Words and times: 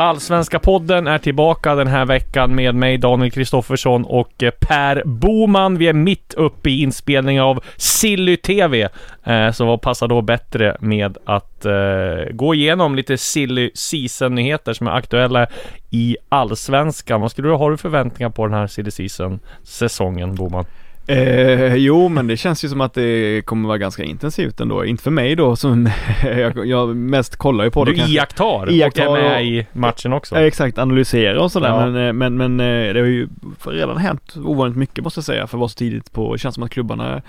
Allsvenska 0.00 0.58
podden 0.58 1.06
är 1.06 1.18
tillbaka 1.18 1.74
den 1.74 1.86
här 1.86 2.04
veckan 2.04 2.54
med 2.54 2.74
mig 2.74 2.98
Daniel 2.98 3.30
Kristoffersson 3.30 4.04
och 4.04 4.42
eh, 4.42 4.50
Per 4.50 5.02
Boman. 5.04 5.78
Vi 5.78 5.88
är 5.88 5.92
mitt 5.92 6.34
uppe 6.34 6.70
i 6.70 6.82
inspelning 6.82 7.40
av 7.40 7.64
Silly 7.76 8.36
TV. 8.36 8.88
Eh, 9.24 9.50
så 9.52 9.64
vad 9.64 9.80
passar 9.80 10.08
då 10.08 10.22
bättre 10.22 10.76
med 10.80 11.18
att 11.24 11.64
eh, 11.64 12.32
gå 12.32 12.54
igenom 12.54 12.94
lite 12.94 13.18
Silly 13.18 13.70
Season-nyheter 13.74 14.72
som 14.72 14.86
är 14.86 14.90
aktuella 14.90 15.46
i 15.90 16.16
Allsvenskan. 16.28 17.20
Vad 17.20 17.30
skulle 17.30 17.48
du 17.48 17.54
ha 17.54 17.70
för 17.70 17.76
förväntningar 17.76 18.30
på 18.30 18.46
den 18.46 18.54
här 18.54 18.66
Silly 18.66 18.90
Season-säsongen 18.90 20.34
Boman? 20.34 20.64
Eh, 21.10 21.74
jo, 21.74 22.08
men 22.08 22.26
det 22.26 22.36
känns 22.36 22.64
ju 22.64 22.68
som 22.68 22.80
att 22.80 22.94
det 22.94 23.42
kommer 23.46 23.68
vara 23.68 23.78
ganska 23.78 24.02
intensivt 24.04 24.60
ändå. 24.60 24.84
Inte 24.84 25.02
för 25.02 25.10
mig 25.10 25.36
då 25.36 25.56
som 25.56 25.90
jag, 26.22 26.66
jag 26.66 26.96
mest 26.96 27.36
kollar 27.36 27.64
ju 27.64 27.70
på 27.70 27.84
det 27.84 27.90
Du 27.92 27.96
kanske. 27.96 28.14
iakttar, 28.14 28.70
Iakttar 28.70 29.06
och 29.06 29.18
är 29.18 29.22
med 29.22 29.34
och- 29.36 29.42
i 29.42 29.66
matchen 29.72 30.12
också. 30.12 30.36
Eh, 30.36 30.42
Exakt, 30.42 30.78
analysera 30.78 31.42
och 31.42 31.52
sådär. 31.52 31.68
Ja. 31.68 31.86
Men, 31.90 32.06
eh, 32.06 32.12
men, 32.12 32.36
men 32.36 32.60
eh, 32.60 32.94
det 32.94 33.00
har 33.00 33.06
ju 33.06 33.28
redan 33.66 33.96
hänt 33.96 34.36
ovanligt 34.44 34.76
mycket 34.76 35.04
måste 35.04 35.18
jag 35.18 35.24
säga 35.24 35.46
för 35.46 35.56
att 35.56 35.60
vara 35.60 35.68
så 35.68 35.76
tidigt 35.78 36.12
på. 36.12 36.32
Det 36.32 36.38
känns 36.38 36.54
som 36.54 36.64
att 36.64 36.70
klubbarna 36.70 37.22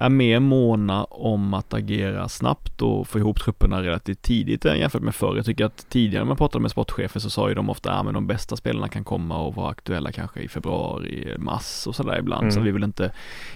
är 0.00 0.08
mer 0.08 0.40
måna 0.40 1.04
om 1.04 1.54
att 1.54 1.74
agera 1.74 2.28
snabbt 2.28 2.82
och 2.82 3.08
få 3.08 3.18
ihop 3.18 3.40
trupperna 3.40 3.82
relativt 3.82 4.22
tidigt 4.22 4.64
jämfört 4.64 5.02
med 5.02 5.14
förr. 5.14 5.36
Jag 5.36 5.44
tycker 5.44 5.64
att 5.64 5.86
tidigare 5.88 6.24
när 6.24 6.28
man 6.28 6.36
pratade 6.36 6.62
med 6.62 6.70
sportchefer 6.70 7.20
så 7.20 7.30
sa 7.30 7.48
ju 7.48 7.54
de 7.54 7.70
ofta 7.70 7.92
att 7.92 8.06
ah, 8.06 8.12
de 8.12 8.26
bästa 8.26 8.56
spelarna 8.56 8.88
kan 8.88 9.04
komma 9.04 9.38
och 9.38 9.54
vara 9.54 9.70
aktuella 9.70 10.12
kanske 10.12 10.40
i 10.40 10.48
februari, 10.48 11.34
mars 11.38 11.84
och 11.86 11.94
sådär 11.94 12.18
ibland. 12.18 12.52
Så 12.52 12.58
Mm. 12.58 12.64
vi 12.66 12.72
vill 12.72 12.84
inte 12.84 13.12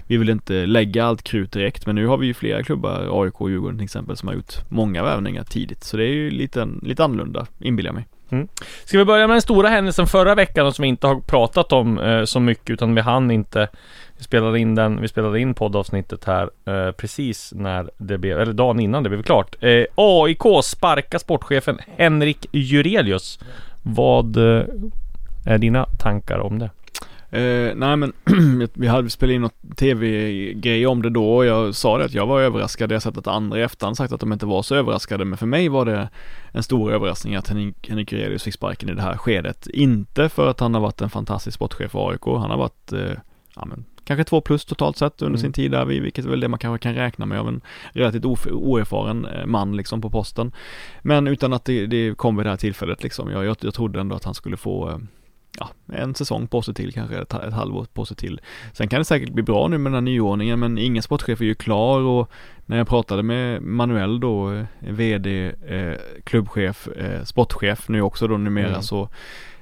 vi 0.06 0.16
vill 0.16 0.30
inte 0.30 0.66
lägga 0.66 1.04
allt 1.04 1.22
krut 1.22 1.52
direkt 1.52 1.86
men 1.86 1.94
nu 1.94 2.06
har 2.06 2.16
vi 2.16 2.26
ju 2.26 2.34
flera 2.34 2.62
klubbar, 2.62 3.22
AIK 3.24 3.40
och 3.40 3.50
Djurgården 3.50 3.78
till 3.78 3.84
exempel, 3.84 4.16
som 4.16 4.28
har 4.28 4.34
gjort 4.34 4.54
många 4.68 5.02
värvningar 5.02 5.44
tidigt. 5.44 5.84
Så 5.84 5.96
det 5.96 6.04
är 6.04 6.12
ju 6.14 6.30
lite, 6.30 6.68
lite 6.82 7.04
annorlunda, 7.04 7.46
inbillar 7.58 7.88
jag 7.88 7.94
mig. 7.94 8.06
Mm. 8.30 8.48
Ska 8.84 8.98
vi 8.98 9.04
börja 9.04 9.26
med 9.26 9.34
den 9.34 9.42
stora 9.42 9.68
händelsen 9.68 10.06
förra 10.06 10.34
veckan 10.34 10.66
och 10.66 10.74
som 10.74 10.82
vi 10.82 10.88
inte 10.88 11.06
har 11.06 11.20
pratat 11.20 11.72
om 11.72 11.98
eh, 11.98 12.24
så 12.24 12.40
mycket 12.40 12.70
utan 12.70 12.94
vi 12.94 13.00
hann 13.00 13.30
inte 13.30 13.68
Vi 14.18 14.24
spelade 14.24 14.58
in 14.58 14.74
den, 14.74 15.00
vi 15.00 15.08
spelade 15.08 15.40
in 15.40 15.54
poddavsnittet 15.54 16.24
här 16.24 16.50
eh, 16.66 16.92
precis 16.92 17.52
när 17.56 17.90
det 17.98 18.18
blev, 18.18 18.40
eller 18.40 18.52
dagen 18.52 18.80
innan 18.80 19.02
det 19.02 19.08
blev 19.08 19.22
klart. 19.22 19.56
Eh, 19.60 19.84
AIK 19.94 20.64
sparkar 20.64 21.18
sportchefen 21.18 21.78
Henrik 21.96 22.46
Jurelius. 22.52 23.38
Vad 23.82 24.36
eh, 24.36 24.64
är 25.46 25.58
dina 25.58 25.86
tankar 25.98 26.38
om 26.38 26.58
det? 26.58 26.70
Eh, 27.34 27.74
nej 27.74 27.96
men 27.96 28.12
vi 28.74 28.86
hade 28.86 29.10
spelat 29.10 29.34
in 29.34 29.40
något 29.40 29.76
tv-grej 29.76 30.86
om 30.86 31.02
det 31.02 31.10
då 31.10 31.36
och 31.36 31.46
jag 31.46 31.74
sa 31.74 31.98
det 31.98 32.04
att 32.04 32.14
jag 32.14 32.26
var 32.26 32.40
överraskad. 32.40 32.90
Jag 32.90 32.96
har 32.96 33.00
sett 33.00 33.18
att 33.18 33.26
andra 33.26 33.58
i 33.58 33.62
efterhand 33.62 33.96
sagt 33.96 34.12
att 34.12 34.20
de 34.20 34.32
inte 34.32 34.46
var 34.46 34.62
så 34.62 34.74
överraskade 34.74 35.24
men 35.24 35.38
för 35.38 35.46
mig 35.46 35.68
var 35.68 35.84
det 35.84 36.08
en 36.52 36.62
stor 36.62 36.92
överraskning 36.92 37.34
att 37.34 37.48
Henrik, 37.48 37.88
Henrik 37.88 38.12
Jurelius 38.12 38.42
fick 38.42 38.54
sparken 38.54 38.88
i 38.88 38.94
det 38.94 39.02
här 39.02 39.16
skedet. 39.16 39.66
Inte 39.66 40.28
för 40.28 40.50
att 40.50 40.60
han 40.60 40.74
har 40.74 40.80
varit 40.80 41.00
en 41.00 41.10
fantastisk 41.10 41.54
sportchef 41.54 41.90
för 41.90 42.10
AIK. 42.10 42.24
Han 42.24 42.50
har 42.50 42.56
varit, 42.56 42.92
eh, 42.92 43.12
ja 43.56 43.64
men 43.64 43.84
kanske 44.04 44.24
två 44.24 44.40
plus 44.40 44.64
totalt 44.64 44.96
sett 44.96 45.22
under 45.22 45.38
Mm. 45.38 45.40
sin 45.40 45.52
tid 45.52 45.70
där, 45.70 45.84
vilket 45.84 46.24
är 46.24 46.28
väl 46.28 46.40
det 46.40 46.48
man 46.48 46.58
kanske 46.58 46.82
kan 46.82 46.94
räkna 46.94 47.26
med 47.26 47.40
av 47.40 47.48
en 47.48 47.60
relativt 47.92 48.24
oerfaren 48.24 49.24
eh, 49.24 49.46
man 49.46 49.76
liksom 49.76 50.00
på 50.00 50.10
posten. 50.10 50.52
Men 51.02 51.26
utan 51.26 51.52
att 51.52 51.64
det, 51.64 51.86
det 51.86 52.16
kom 52.16 52.36
vid 52.36 52.46
det 52.46 52.50
här 52.50 52.56
tillfället 52.56 53.02
liksom. 53.02 53.30
Jag, 53.30 53.44
jag, 53.44 53.56
jag 53.60 53.74
trodde 53.74 54.00
ändå 54.00 54.16
att 54.16 54.24
han 54.24 54.34
skulle 54.34 54.56
få 54.56 54.90
eh, 54.90 54.98
ja, 55.58 55.68
en 55.92 56.14
säsong 56.14 56.46
på 56.46 56.62
sig 56.62 56.74
till 56.74 56.92
kanske, 56.92 57.16
ett, 57.16 57.34
ett 57.34 57.52
halvår 57.54 57.86
på 57.92 58.04
sig 58.04 58.16
till. 58.16 58.40
Sen 58.72 58.88
kan 58.88 58.98
det 58.98 59.04
säkert 59.04 59.30
bli 59.30 59.42
bra 59.42 59.68
nu 59.68 59.78
med 59.78 59.92
den 59.92 59.94
här 59.94 60.00
nyordningen 60.12 60.60
men 60.60 60.78
ingen 60.78 61.02
sportchef 61.02 61.40
är 61.40 61.44
ju 61.44 61.54
klar 61.54 62.00
och 62.00 62.30
när 62.66 62.76
jag 62.76 62.88
pratade 62.88 63.22
med 63.22 63.62
Manuel 63.62 64.20
då, 64.20 64.52
eh, 64.52 64.64
VD, 64.80 65.52
eh, 65.66 65.94
klubbchef, 66.24 66.88
eh, 66.88 67.24
sportchef 67.24 67.88
nu 67.88 68.02
också 68.02 68.26
då 68.26 68.36
numera 68.36 68.68
Mm. 68.68 68.82
så 68.82 69.08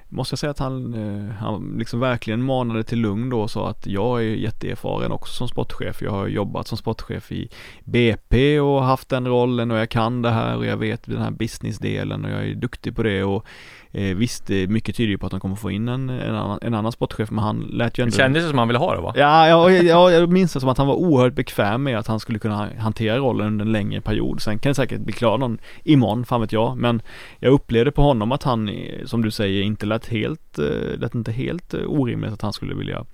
måste 0.09 0.33
jag 0.33 0.39
säga 0.39 0.51
att 0.51 0.59
han, 0.59 0.95
eh, 0.95 1.35
han 1.35 1.75
liksom 1.79 2.01
verkligen 2.01 2.43
manade 2.43 2.85
till 2.85 2.99
lugn 2.99 3.31
då 3.31 3.41
och 3.41 3.51
sa 3.51 3.71
att 3.71 3.87
jag 3.87 4.21
är 4.21 4.27
jätteerfaren 4.27 5.13
också 5.13 5.35
som 5.35 5.49
sportchef. 5.49 6.03
Jag 6.03 6.11
har 6.11 6.27
jobbat 6.27 6.67
som 6.67 6.79
sportchef 6.79 7.33
i 7.33 7.49
BP 7.85 8.61
och 8.61 8.85
haft 8.85 9.09
den 9.09 9.29
rollen 9.29 9.71
och 9.71 9.77
jag 9.77 9.89
kan 9.89 10.23
det 10.23 10.31
här 10.31 10.57
och 10.57 10.67
jag 10.67 10.77
vet 10.77 11.05
den 11.05 11.23
här 11.23 11.31
businessdelen 11.31 12.25
och 12.25 12.31
jag 12.31 12.45
är 12.49 12.55
duktig 12.55 12.97
på 12.97 13.03
det 13.03 13.25
och 13.25 13.47
eh, 13.93 14.17
visst, 14.17 14.47
det 14.47 14.55
är 14.55 14.67
mycket 14.67 14.97
tyder 14.97 15.11
ju 15.11 15.19
på 15.19 15.27
att 15.27 15.31
de 15.31 15.41
kommer 15.41 15.57
få 15.57 15.71
in 15.71 15.89
en, 15.89 16.11
en, 16.11 16.35
annan, 16.35 16.59
en 16.63 16.75
annan 16.75 16.93
sportchef 16.93 17.31
men 17.31 17.45
han 17.45 17.61
lät 17.61 17.99
ju 17.99 18.03
Det 18.03 18.07
ändå 18.07 18.17
kändes 18.17 18.49
som 18.49 18.59
han 18.59 18.69
ville 18.69 18.79
ha 18.79 18.95
det 18.95 19.01
va? 19.01 19.13
Ja, 19.17 19.49
ja, 19.49 19.71
ja, 19.71 20.11
jag 20.11 20.33
minns 20.33 20.53
det 20.53 20.61
som 20.61 20.69
att 20.69 20.79
han 20.79 20.87
var 20.87 20.95
oerhört 20.95 21.35
bekväm 21.35 21.83
med 21.83 21.99
att 21.99 22.07
han 22.07 22.21
skulle 22.21 22.39
kunna 22.39 22.69
hantera 22.79 23.19
rollen 23.19 23.47
under 23.47 23.65
en 23.65 23.73
längre 23.73 24.01
period. 24.01 24.43
Sen 24.43 24.59
kan 24.59 24.71
det 24.71 24.75
säkert 24.75 25.01
bli 25.01 25.13
klar 25.13 25.39
någon 25.39 25.59
imorgon, 25.85 26.25
fan 26.25 26.41
vet 26.41 26.53
jag. 26.53 26.77
Men 26.77 27.03
jag 27.39 27.53
upplevde 27.53 27.93
på 27.93 28.03
honom 28.03 28.33
att 28.33 28.43
han, 28.43 28.69
eh, 28.69 29.05
som 29.05 29.23
du 29.23 29.31
säger, 29.31 29.63
inte 29.63 29.87
lät 29.87 30.07
helt, 30.07 30.59
eh, 30.59 30.99
lät 30.99 31.15
inte 31.15 31.33
helt 31.33 31.75
eh, 31.75 31.81
orimligt 31.87 32.33
att 32.33 32.43
han 32.43 32.53
skulle 32.53 32.75
vilja 32.75 33.05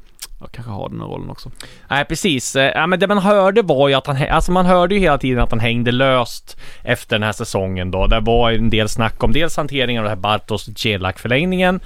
jag 0.41 0.53
kanske 0.53 0.73
har 0.73 0.89
den 0.89 1.01
här 1.01 1.07
rollen 1.07 1.31
också. 1.31 1.51
Nej 1.91 2.05
precis, 2.05 2.57
eh, 2.57 2.73
ja, 2.75 2.87
men 2.87 3.01
det 3.01 3.07
man 3.07 3.19
hörde 3.19 3.63
var 3.63 3.89
ju 3.89 3.95
att 3.95 4.07
han, 4.07 4.17
alltså 4.31 4.53
man 4.53 4.67
hörde 4.67 4.95
ju 4.95 5.01
hela 5.01 5.19
tiden 5.19 5.43
att 5.43 5.51
han 5.51 5.61
hängde 5.61 5.93
löst 5.93 6.57
efter 6.83 7.17
den 7.17 7.23
här 7.23 7.33
säsongen 7.33 7.91
då. 7.91 8.07
Det 8.07 8.21
var 8.21 8.51
en 8.51 8.71
del 8.71 8.89
snack 8.89 9.25
om 9.25 9.33
dels 9.33 9.57
hanteringen 9.57 10.01
av 10.01 10.05
det 10.05 10.11
här 10.11 10.17
Bartos 10.17 10.69
Celak 10.77 11.19
förlängningen 11.19 11.81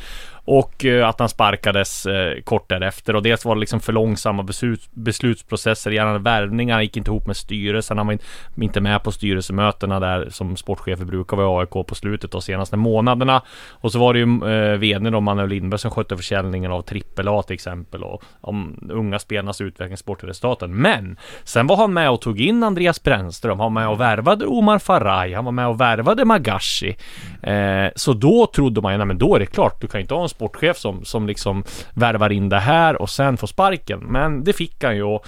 och 0.44 0.84
eh, 0.84 1.08
att 1.08 1.18
han 1.18 1.28
sparkades 1.28 2.06
eh, 2.06 2.40
kort 2.40 2.68
därefter. 2.68 3.16
Och 3.16 3.22
dels 3.22 3.44
var 3.44 3.54
det 3.54 3.60
liksom 3.60 3.80
för 3.80 3.92
långsamma 3.92 4.42
beslut, 4.42 4.88
beslutsprocesser. 4.90 5.90
Gällande 5.90 6.18
värvningar, 6.18 6.74
han 6.74 6.82
gick 6.82 6.96
inte 6.96 7.10
ihop 7.10 7.26
med 7.26 7.36
styrelsen, 7.36 7.98
han 7.98 8.06
var 8.06 8.18
inte 8.56 8.80
med 8.80 9.02
på 9.02 9.12
styrelsemötena 9.12 10.00
där 10.00 10.28
som 10.30 10.56
sportchefer 10.56 11.04
brukar 11.04 11.36
vara 11.36 11.62
i 11.62 11.66
AIK 11.66 11.86
på 11.86 11.94
slutet 11.94 12.30
de 12.30 12.42
senaste 12.42 12.76
månaderna. 12.76 13.42
Och 13.70 13.92
så 13.92 13.98
var 13.98 14.14
det 14.14 14.20
ju 14.20 14.24
eh, 14.24 14.78
vd 14.78 15.10
då, 15.10 15.20
Manuel 15.20 15.48
Lindberg 15.48 15.78
som 15.78 15.90
skötte 15.90 16.16
försäljningen 16.16 16.72
av 16.72 16.82
trippel 16.82 17.28
A 17.28 17.42
till 17.42 17.54
exempel. 17.54 18.02
Och 18.04 18.22
om 18.40 18.88
unga 18.90 19.18
spelarnas 19.18 19.60
utveckling, 19.60 19.96
sportresultaten. 19.96 20.76
Men 20.76 21.16
sen 21.44 21.66
var 21.66 21.76
han 21.76 21.92
med 21.92 22.10
och 22.10 22.20
tog 22.20 22.40
in 22.40 22.62
Andreas 22.62 23.02
Brännström, 23.02 23.60
han 23.60 23.74
var 23.74 23.80
med 23.80 23.88
och 23.88 24.00
värvade 24.00 24.46
Omar 24.46 24.78
Faraj, 24.78 25.32
han 25.32 25.44
var 25.44 25.52
med 25.52 25.68
och 25.68 25.80
värvade 25.80 26.24
Magashi. 26.24 26.96
Eh, 27.42 27.86
så 27.96 28.12
då 28.12 28.46
trodde 28.46 28.80
man 28.80 28.92
ju, 28.92 28.98
nej 28.98 29.06
men 29.06 29.18
då 29.18 29.34
är 29.34 29.38
det 29.40 29.46
klart, 29.46 29.80
du 29.80 29.86
kan 29.86 29.98
ju 29.98 30.02
inte 30.02 30.14
ha 30.14 30.22
en 30.22 30.28
sportchef 30.32 30.76
som, 30.76 31.04
som 31.04 31.26
liksom 31.26 31.64
värvar 31.94 32.32
in 32.32 32.48
det 32.48 32.60
här 32.60 33.02
och 33.02 33.10
sen 33.10 33.36
får 33.36 33.46
sparken. 33.46 34.00
Men 34.00 34.44
det 34.44 34.52
fick 34.52 34.84
han 34.84 34.96
ju 34.96 35.02
och 35.02 35.26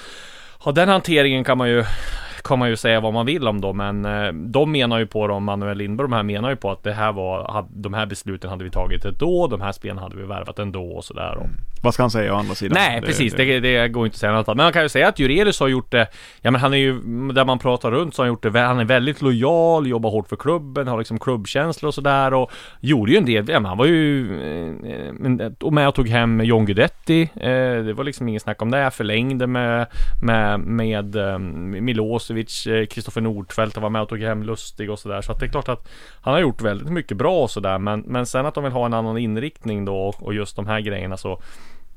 Ja, 0.65 0.73
den 0.73 0.89
hanteringen 0.89 1.45
kan 1.45 1.59
man 1.59 1.69
ju 1.69 1.85
kan 2.45 2.59
man 2.59 2.69
ju 2.69 2.77
säga 2.77 3.01
vad 3.01 3.13
man 3.13 3.27
vill 3.27 3.49
om 3.49 3.61
då, 3.61 3.73
men 3.73 4.05
eh, 4.05 4.33
de 4.33 4.73
menar 4.73 4.99
ju 4.99 5.07
på 5.07 5.27
dem, 5.27 5.45
Manuel 5.45 5.79
Lindberg, 5.79 6.05
de 6.05 6.13
här 6.13 6.23
menar 6.23 6.51
ju 6.51 6.57
på 6.57 6.71
att 6.71 6.83
det 6.83 6.93
här 6.93 7.13
var, 7.13 7.67
de 7.71 7.95
här 7.95 8.07
besluten 8.07 8.51
hade 8.51 8.65
vi 8.65 8.71
tagit 8.71 9.05
ändå, 9.05 9.47
de 9.47 9.61
här 9.61 9.73
spelen 9.73 9.99
hade 9.99 10.17
vi 10.17 10.23
värvat 10.23 10.59
ändå 10.59 10.85
och 10.85 11.05
sådär. 11.05 11.37
Och, 11.39 11.47
Vad 11.83 11.95
ska 11.95 12.03
han 12.03 12.11
säga 12.11 12.35
å 12.35 12.37
andra 12.37 12.55
sidan? 12.55 12.75
Nej, 12.75 13.03
precis. 13.03 13.35
Det, 13.35 13.61
det 13.61 13.89
går 13.89 14.07
inte 14.07 14.15
att 14.15 14.19
säga 14.19 14.33
något 14.33 14.49
annat. 14.49 14.57
Men 14.57 14.65
man 14.65 14.73
kan 14.73 14.83
ju 14.83 14.89
säga 14.89 15.09
att 15.09 15.19
Jurelius 15.19 15.61
har 15.61 15.69
gjort 15.69 15.91
det, 15.91 16.07
ja 16.41 16.51
men 16.51 16.61
han 16.61 16.75
är 16.75 16.79
ju, 16.79 17.01
där 17.33 17.45
man 17.45 17.59
pratar 17.59 17.91
runt 17.91 18.15
så 18.15 18.23
har 18.23 18.27
han 18.27 18.33
gjort 18.33 18.43
det, 18.43 18.61
han 18.61 18.79
är 18.79 18.85
väldigt 18.85 19.23
lojal, 19.23 19.87
jobbar 19.87 20.11
hårt 20.11 20.29
för 20.29 20.37
klubben, 20.37 20.89
har 20.89 20.99
liksom 20.99 21.19
klubbkänsla 21.19 21.89
och 21.89 21.95
sådär 21.95 22.35
och 22.35 22.51
gjorde 22.81 23.13
ju 23.13 23.19
en 23.19 23.25
del, 23.25 23.49
ja 23.49 23.61
men 23.61 23.69
han 23.69 23.79
var 23.79 23.87
ju 23.87 24.39
eh, 25.41 25.51
och 25.61 25.73
med 25.73 25.89
och 25.89 25.95
tog 25.95 26.09
hem 26.09 26.41
John 26.41 26.67
Guidetti, 26.67 27.23
eh, 27.23 27.85
det 27.85 27.93
var 27.93 28.05
liksom 28.05 28.29
ingen 28.29 28.41
snack 28.41 28.63
om 28.63 28.71
det, 28.71 28.91
förlängde 28.91 29.47
med, 29.47 29.87
med, 30.23 30.61
med 30.61 31.17
eh, 31.17 31.39
Milosevic, 32.35 32.67
eh, 32.67 32.87
Kristoffer 32.87 33.21
Nordfeldt, 33.21 33.75
han 33.75 33.83
var 33.83 33.91
med 33.91 34.03
och 34.03 34.09
tog 34.09 34.21
hem 34.21 34.43
Lustig 34.43 34.91
och 34.91 34.99
sådär, 34.99 35.21
så 35.21 35.33
att 35.33 35.41
det 35.41 35.47
är 35.47 35.51
klart 35.51 35.69
att 35.69 35.89
han 36.21 36.35
har 36.35 36.41
gjort 36.41 36.63
väldigt 36.63 36.93
mycket 36.93 37.17
bra 37.17 37.43
och 37.43 37.51
sådär, 37.51 37.79
men, 37.79 38.01
men 38.01 38.27
sen 38.27 38.47
att 38.47 38.55
de 38.55 38.65
vill 38.65 38.73
ha 38.73 38.87
en 38.87 38.95
annan 38.95 39.19
inriktning 39.19 39.85
då 39.85 40.15
och 40.19 40.35
just 40.35 40.57
de 40.57 40.67
här 40.67 40.81
grejerna 40.81 41.17
så 41.17 41.41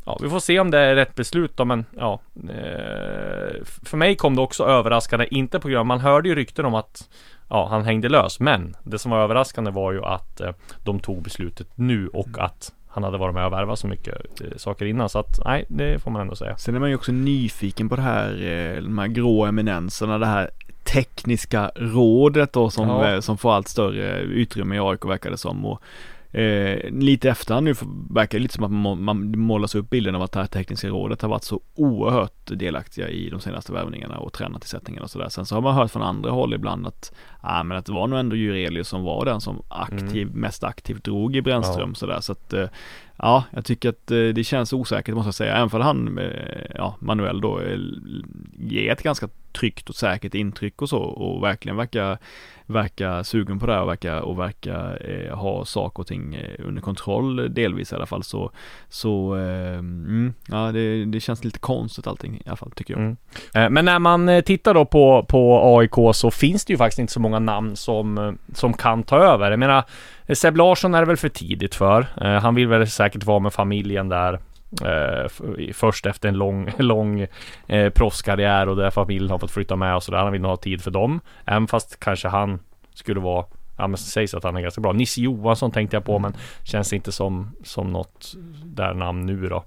Ja, 0.05 0.17
vi 0.21 0.29
får 0.29 0.39
se 0.39 0.59
om 0.59 0.71
det 0.71 0.79
är 0.79 0.95
rätt 0.95 1.15
beslut 1.15 1.57
då, 1.57 1.65
men 1.65 1.85
ja. 1.97 2.19
Eh, 2.49 3.63
för 3.83 3.97
mig 3.97 4.15
kom 4.15 4.35
det 4.35 4.41
också 4.41 4.63
överraskande, 4.63 5.27
inte 5.31 5.59
på 5.59 5.67
grund 5.67 5.79
av, 5.79 5.85
man 5.85 5.99
hörde 5.99 6.29
ju 6.29 6.35
rykten 6.35 6.65
om 6.65 6.75
att 6.75 7.09
ja, 7.49 7.67
han 7.69 7.85
hängde 7.85 8.09
lös. 8.09 8.39
Men 8.39 8.75
det 8.83 8.99
som 8.99 9.11
var 9.11 9.19
överraskande 9.19 9.71
var 9.71 9.91
ju 9.91 10.03
att 10.03 10.41
eh, 10.41 10.51
de 10.83 10.99
tog 10.99 11.21
beslutet 11.21 11.67
nu 11.75 12.07
och 12.07 12.29
att 12.37 12.71
han 12.97 13.03
hade 13.03 13.17
varit 13.17 13.35
med 13.35 13.45
och 13.45 13.51
värvat 13.53 13.79
så 13.79 13.87
mycket 13.87 14.41
eh, 14.41 14.47
saker 14.57 14.85
innan. 14.85 15.09
Så 15.09 15.19
att 15.19 15.39
nej, 15.45 15.65
det 15.67 15.99
får 16.03 16.11
man 16.11 16.21
ändå 16.21 16.35
säga. 16.35 16.57
Sen 16.57 16.75
är 16.75 16.79
man 16.79 16.89
ju 16.89 16.95
också 16.95 17.11
nyfiken 17.11 17.89
på 17.89 17.95
det 17.95 18.01
här, 18.01 18.29
eh, 18.31 18.81
de 18.83 18.97
här 18.97 19.07
grå 19.07 19.45
eminenserna, 19.45 20.17
det 20.17 20.25
här 20.25 20.49
tekniska 20.83 21.71
rådet 21.75 22.53
då 22.53 22.69
som, 22.69 22.87
Ja. 22.87 23.13
eh, 23.13 23.19
som 23.19 23.37
får 23.37 23.53
allt 23.53 23.67
större 23.67 24.19
utrymme 24.19 24.75
i 24.75 24.79
AIK 24.79 25.05
verkar 25.05 25.31
det 25.31 25.37
som. 25.37 25.65
Och, 25.65 25.81
eh, 26.31 26.89
lite 26.91 27.29
efterhand 27.29 27.63
nu 27.63 27.73
verkar 28.09 28.37
det 28.37 28.41
lite 28.41 28.53
som 28.53 28.63
att 28.63 28.71
man, 28.71 29.03
man 29.03 29.39
målas 29.39 29.75
upp 29.75 29.89
bilden 29.89 30.15
av 30.15 30.21
att 30.21 30.31
det 30.31 30.39
här 30.39 30.47
tekniska 30.47 30.87
rådet 30.87 31.21
har 31.21 31.29
varit 31.29 31.43
så 31.43 31.61
oerhört 31.75 32.45
delaktiga 32.45 33.09
i 33.09 33.29
de 33.29 33.39
senaste 33.39 33.73
värvningarna 33.73 34.17
och 34.17 34.33
tränartillsättningarna 34.33 35.03
och 35.03 35.11
sådär. 35.11 35.29
Sen 35.29 35.45
så 35.45 35.55
har 35.55 35.61
man 35.61 35.75
hört 35.75 35.91
från 35.91 36.01
andra 36.01 36.31
håll 36.31 36.53
ibland 36.53 36.87
att, 36.87 37.13
ja 37.43 37.63
men 37.63 37.77
att 37.77 37.85
det 37.85 37.91
var 37.91 38.07
nog 38.07 38.19
ändå 38.19 38.35
Jurelius 38.35 38.87
som 38.87 39.03
var 39.03 39.25
den 39.25 39.41
som 39.41 39.61
aktiv, 39.67 40.35
mest 40.35 40.63
aktivt 40.63 41.03
drog 41.03 41.35
i 41.35 41.41
Brännström 41.41 41.95
sådär. 41.95 42.21
Så 42.21 42.31
att 42.31 42.53
eh, 42.53 42.67
Ja, 43.19 43.43
jag 43.51 43.65
tycker 43.65 43.89
att 43.89 44.11
eh, 44.11 44.17
det 44.17 44.43
känns 44.43 44.73
osäkert 44.73 45.15
måste 45.15 45.27
jag 45.27 45.35
säga. 45.35 45.55
Även 45.55 45.69
för 45.69 45.79
han, 45.79 46.17
eh, 46.17 46.65
ja, 46.75 46.95
Manuel 46.99 47.41
då, 47.41 47.59
eh, 47.59 47.79
ger 48.53 48.91
ett 48.91 49.03
ganska 49.03 49.29
tryggt 49.59 49.89
och 49.89 49.95
säkert 49.95 50.35
intryck 50.35 50.81
och 50.81 50.89
så 50.89 50.99
och 50.99 51.43
verkligen 51.43 51.77
verkar, 51.77 52.17
verkar 52.67 53.23
sugen 53.23 53.59
på 53.59 53.65
det 53.65 53.73
här 53.73 53.81
och 53.81 53.89
verkar, 53.89 54.19
och 54.19 54.39
verka 54.39 54.97
eh, 54.97 55.35
ha 55.37 55.65
saker 55.65 55.99
och 55.99 56.07
ting 56.07 56.35
eh, 56.35 56.65
under 56.65 56.81
kontroll 56.81 57.53
delvis 57.53 57.91
i 57.91 57.95
alla 57.95 58.05
fall 58.05 58.23
så, 58.23 58.51
så, 58.89 59.35
eh, 59.35 59.77
mm, 59.79 60.33
ja 60.47 60.71
det, 60.71 61.05
det 61.05 61.19
känns 61.19 61.43
lite 61.43 61.59
konstigt 61.59 62.07
allting 62.07 62.35
i 62.35 62.43
alla 62.45 62.55
fall 62.55 62.71
tycker 62.71 62.93
jag. 62.93 63.01
Mm. 63.01 63.17
Eh, 63.53 63.69
men 63.69 63.85
när 63.85 63.99
man 63.99 64.29
eh, 64.29 64.41
tittar 64.41 64.73
då 64.73 64.85
på, 64.85 65.25
på 65.29 65.77
AIK 65.77 66.15
så 66.15 66.31
finns 66.31 66.65
det 66.65 66.73
ju 66.73 66.77
faktiskt 66.77 66.99
inte 66.99 67.13
så 67.13 67.19
många 67.19 67.39
namn 67.39 67.75
som, 67.75 68.37
som 68.53 68.73
kan 68.73 69.03
ta 69.03 69.17
över. 69.17 69.49
Jag 69.51 69.59
menar, 69.59 69.83
Seb 70.33 70.57
Larsson 70.57 70.95
är 70.95 70.99
det 70.99 71.05
väl 71.05 71.17
för 71.17 71.29
tidigt 71.29 71.75
för. 71.75 72.07
Han 72.39 72.55
vill 72.55 72.67
väl 72.67 72.87
säkert 72.87 73.23
vara 73.23 73.39
med 73.39 73.53
familjen 73.53 74.09
där 74.09 74.39
i- 75.57 75.73
Först 75.73 76.05
efter 76.05 76.29
en 76.29 76.35
lång, 76.37 76.71
lång 76.79 77.27
eh, 77.67 77.89
proffskarriär 77.89 78.69
och 78.69 78.75
där 78.75 78.89
familjen 78.89 79.31
har 79.31 79.39
fått 79.39 79.51
flytta 79.51 79.75
med 79.75 79.95
och 79.95 80.03
sådär. 80.03 80.17
Han 80.19 80.31
vill 80.31 80.41
nog 80.41 80.51
ha 80.51 80.57
tid 80.57 80.81
för 80.83 80.91
dem. 80.91 81.19
Även 81.45 81.67
fast 81.67 81.99
kanske 81.99 82.27
han 82.27 82.59
skulle 82.93 83.19
vara 83.19 83.45
Ja 83.79 83.87
men 83.87 83.97
sägs 83.97 84.33
att 84.33 84.43
han 84.43 84.55
är 84.57 84.61
ganska 84.61 84.81
bra. 84.81 84.93
Nisse 84.93 85.21
Johansson 85.21 85.71
tänkte 85.71 85.95
jag 85.95 86.05
på 86.05 86.19
men 86.19 86.33
känns 86.63 86.93
inte 86.93 87.11
som, 87.11 87.51
som 87.63 87.91
något 87.91 88.33
där 88.63 88.93
namn 88.93 89.25
nu 89.25 89.47
då. 89.49 89.63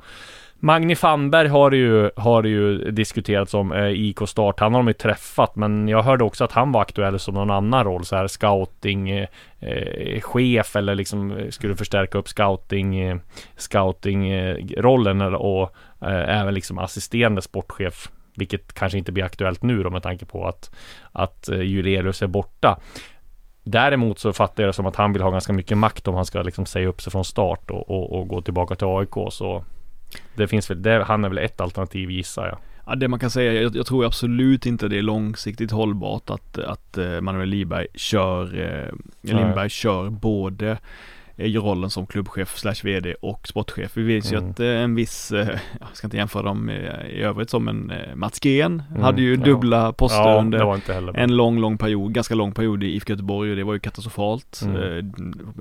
Magni 0.63 0.97
Fannberg 0.97 1.49
har 1.49 1.71
det 1.71 1.77
ju, 1.77 2.11
har 2.17 2.43
ju 2.45 2.91
diskuterats 2.91 3.55
om 3.55 3.73
eh, 3.73 3.89
IK 3.89 4.19
Start. 4.27 4.61
Han 4.61 4.75
har 4.75 4.81
de 4.81 4.89
ju 4.89 4.93
träffat, 4.93 5.57
men 5.57 5.89
jag 5.89 6.03
hörde 6.03 6.25
också 6.25 6.45
att 6.45 6.53
han 6.53 6.73
var 6.73 6.81
aktuell 6.81 7.19
som 7.19 7.35
någon 7.35 7.51
annan 7.51 7.85
roll, 7.85 8.05
så 8.05 8.17
här 8.17 8.27
scouting 8.27 9.11
eh, 9.11 9.29
eh 9.61 10.21
chef 10.21 10.77
eller 10.77 10.95
liksom 10.95 11.37
eh, 11.37 11.49
skulle 11.49 11.77
förstärka 11.77 12.19
upp 12.19 12.29
scouting 12.29 12.99
eh, 12.99 13.17
scouting 13.57 14.29
eh, 14.29 14.57
rollen 14.77 15.21
eller- 15.21 15.43
och 15.43 15.75
eh, 16.03 16.41
även 16.41 16.55
liksom 16.55 16.79
assisterande 16.79 17.43
sportchef. 17.43 18.11
Vilket 18.37 18.73
kanske 18.73 18.99
inte 18.99 19.13
blir 19.13 19.25
aktuellt 19.25 19.63
nu 19.63 19.83
då 19.83 19.91
med 19.91 20.03
tanke 20.03 20.27
på 20.27 20.47
att, 20.47 20.75
att 21.13 21.49
eh, 21.49 21.59
är 21.59 22.27
borta. 22.27 22.79
Däremot 23.65 24.19
så 24.19 24.33
fattar 24.33 24.63
jag 24.63 24.69
det 24.69 24.73
som 24.73 24.87
att 24.87 24.97
han 24.97 25.13
vill 25.13 25.23
ha 25.23 25.31
ganska 25.31 25.53
mycket 25.53 25.79
makt 25.79 26.09
om 26.09 26.15
han 26.15 26.25
ska 26.25 26.43
liksom 26.43 26.67
säga 26.67 26.89
upp 26.89 27.03
sig 27.03 27.11
från 27.11 27.25
start 27.25 27.71
och, 27.71 27.91
och, 27.91 28.19
och 28.19 28.29
gå 28.29 28.43
tillbaka 28.43 28.75
till 28.75 28.87
AIK. 28.87 29.33
Så 29.33 29.65
det 30.35 30.49
finns 30.49 30.71
väl, 30.71 30.83
det, 30.83 31.05
han 31.05 31.25
är 31.25 31.29
väl 31.29 31.39
ett 31.39 31.61
alternativ 31.61 32.11
gissar 32.11 32.47
jag. 32.47 32.59
Ja, 32.87 32.95
det 32.95 33.09
man 33.09 33.21
kan 33.21 33.31
säga, 33.31 33.63
jag, 33.63 33.77
jag 33.77 33.87
tror 33.87 34.05
absolut 34.05 34.67
inte 34.67 34.89
det 34.89 34.99
är 34.99 35.03
långsiktigt 35.03 35.71
hållbart 35.71 36.31
att, 36.31 36.59
att 36.59 36.99
eh, 36.99 37.21
Manuel 37.21 37.49
Lindberg 37.49 37.87
kör, 37.95 38.61
eh, 38.61 38.93
Lindberg 39.21 39.71
kör 39.71 40.11
både 40.11 40.79
eh, 41.45 41.63
rollen 41.63 41.91
som 41.91 42.07
klubbchef 42.07 42.59
slash 42.59 42.75
vd 42.85 43.15
och 43.15 43.49
sportchef. 43.49 43.97
Vi 43.97 44.03
vet 44.03 44.33
ju 44.33 44.37
Mm. 44.39 44.51
att 44.51 44.61
eh, 44.61 44.67
en 44.67 44.95
viss, 44.95 45.33
eh, 45.33 45.49
jag 45.81 45.89
ska 45.93 46.07
inte 46.07 46.17
jämföra 46.17 46.43
dem 46.43 46.71
i 46.71 47.23
övrigt 47.23 47.51
som 47.51 47.69
en 47.69 47.93
Mats 48.15 48.41
Gren 48.41 48.83
Mm, 48.91 49.03
hade 49.03 49.23
ju 49.23 49.35
ja. 49.35 49.45
dubbla 49.45 49.93
poster 49.93 50.19
Ja, 50.19 50.41
under 50.41 50.59
det 51.13 51.21
en 51.21 51.37
lång, 51.37 51.61
lång 51.61 51.79
period, 51.79 52.13
ganska 52.15 52.35
lång 52.35 52.53
period 52.53 52.83
i 52.85 52.87
IFK 52.87 53.13
Göteborg 53.13 53.51
och 53.51 53.57
det 53.57 53.65
var 53.65 53.73
ju 53.75 53.81
katastrofalt. 53.81 54.61
Mm. 54.65 55.13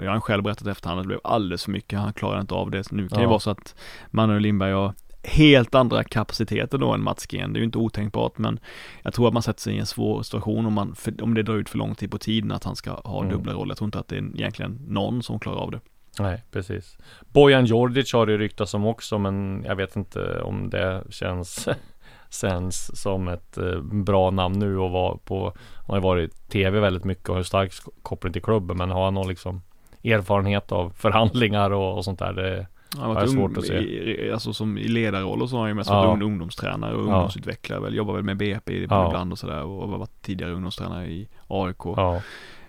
Jag 0.03 0.11
har 0.11 0.19
själv 0.19 0.43
berättat 0.43 0.67
efterhand 0.67 0.99
att 0.99 1.03
det 1.03 1.07
blev 1.07 1.19
alldeles 1.23 1.63
för 1.63 1.71
mycket, 1.71 1.99
han 1.99 2.13
klarade 2.13 2.41
inte 2.41 2.53
av 2.53 2.71
det. 2.71 2.91
Nu 2.91 3.07
kan 3.07 3.17
det 3.17 3.23
Ja. 3.23 3.29
vara 3.29 3.39
så 3.39 3.49
att 3.49 3.75
Manuel 4.11 4.41
Lindberg 4.41 4.71
har 4.73 4.93
helt 5.23 5.75
andra 5.75 6.03
kapaciteter 6.03 6.77
då 6.77 6.93
än 6.93 7.03
Mats 7.03 7.25
Gren. 7.25 7.53
Det 7.53 7.57
är 7.57 7.59
ju 7.59 7.65
inte 7.65 7.77
otänkbart 7.77 8.37
men 8.37 8.59
jag 9.03 9.13
tror 9.13 9.27
att 9.27 9.33
man 9.33 9.43
sätter 9.43 9.61
sig 9.61 9.75
i 9.75 9.79
en 9.79 9.85
svår 9.85 10.23
situation 10.23 10.65
om, 10.65 10.73
man, 10.73 10.95
om 11.21 11.33
det 11.33 11.43
drar 11.43 11.55
ut 11.55 11.69
för 11.69 11.77
lång 11.77 11.95
tid 11.95 12.11
på 12.11 12.17
tiden 12.17 12.51
att 12.51 12.63
han 12.63 12.75
ska 12.75 12.91
ha 12.91 13.19
Mm. 13.19 13.31
dubbla 13.31 13.53
roller. 13.53 13.71
Jag 13.71 13.77
tror 13.77 13.85
inte 13.87 13.99
att 13.99 14.07
det 14.07 14.15
är 14.15 14.23
egentligen 14.35 14.79
någon 14.87 15.23
som 15.23 15.39
klarar 15.39 15.57
av 15.57 15.71
det. 15.71 15.79
Nej, 16.19 16.43
precis. 16.51 16.97
Bojan 17.33 17.65
Djordjic 17.65 18.13
har 18.13 18.25
det 18.25 18.37
ryktats 18.37 18.73
om 18.73 18.85
också, 18.85 19.17
men 19.19 19.63
jag 19.67 19.75
vet 19.75 19.95
inte 19.95 20.41
om 20.41 20.69
det 20.69 21.03
känns 21.09 21.67
känns 22.29 23.01
som 23.01 23.27
ett 23.27 23.57
eh, 23.57 23.81
bra 23.81 24.31
namn 24.31 24.59
nu 24.59 24.77
och 24.77 24.91
var 24.91 25.19
på 25.25 25.53
Han 25.87 25.95
har 25.95 26.01
varit 26.01 26.49
tv 26.49 26.79
väldigt 26.79 27.03
mycket 27.03 27.29
och 27.29 27.35
har 27.35 27.43
stark 27.43 27.71
koppling 28.01 28.33
till 28.33 28.41
klubben, 28.41 28.77
men 28.77 28.89
har 28.89 29.05
han 29.05 29.13
någon 29.13 29.27
liksom 29.27 29.61
erfarenhet 30.03 30.71
av 30.71 30.89
förhandlingar 30.89 31.71
och, 31.71 31.97
och 31.97 32.05
sånt 32.05 32.19
där? 32.19 32.33
Det, 32.33 32.67
Han 32.97 33.07
har 33.07 33.13
varit 33.15 33.29
svårt 33.31 33.51
ung, 33.51 33.57
att 33.57 33.65
se. 33.65 33.77
i, 33.77 34.31
alltså 34.31 34.53
som 34.53 34.77
i 34.77 34.87
ledarroll 34.87 35.41
och 35.41 35.49
så 35.49 35.55
har 35.55 35.61
han 35.61 35.69
ju 35.69 35.73
mest 35.75 35.89
Ja. 35.89 35.95
varit 35.95 36.13
ung, 36.13 36.21
ungdomstränare 36.31 36.93
och 36.95 37.03
ungdomsutvecklare 37.03 37.79
väl, 37.79 37.95
jobbar 37.95 38.13
väl 38.13 38.23
med 38.23 38.37
BP 38.37 38.83
ibland 38.83 39.31
och 39.31 39.39
sådär 39.39 39.63
och 39.63 39.89
har 39.89 39.97
varit 39.97 40.21
tidigare 40.21 40.51
ungdomstränare 40.53 41.07
i 41.07 41.27
AIK. 41.47 41.85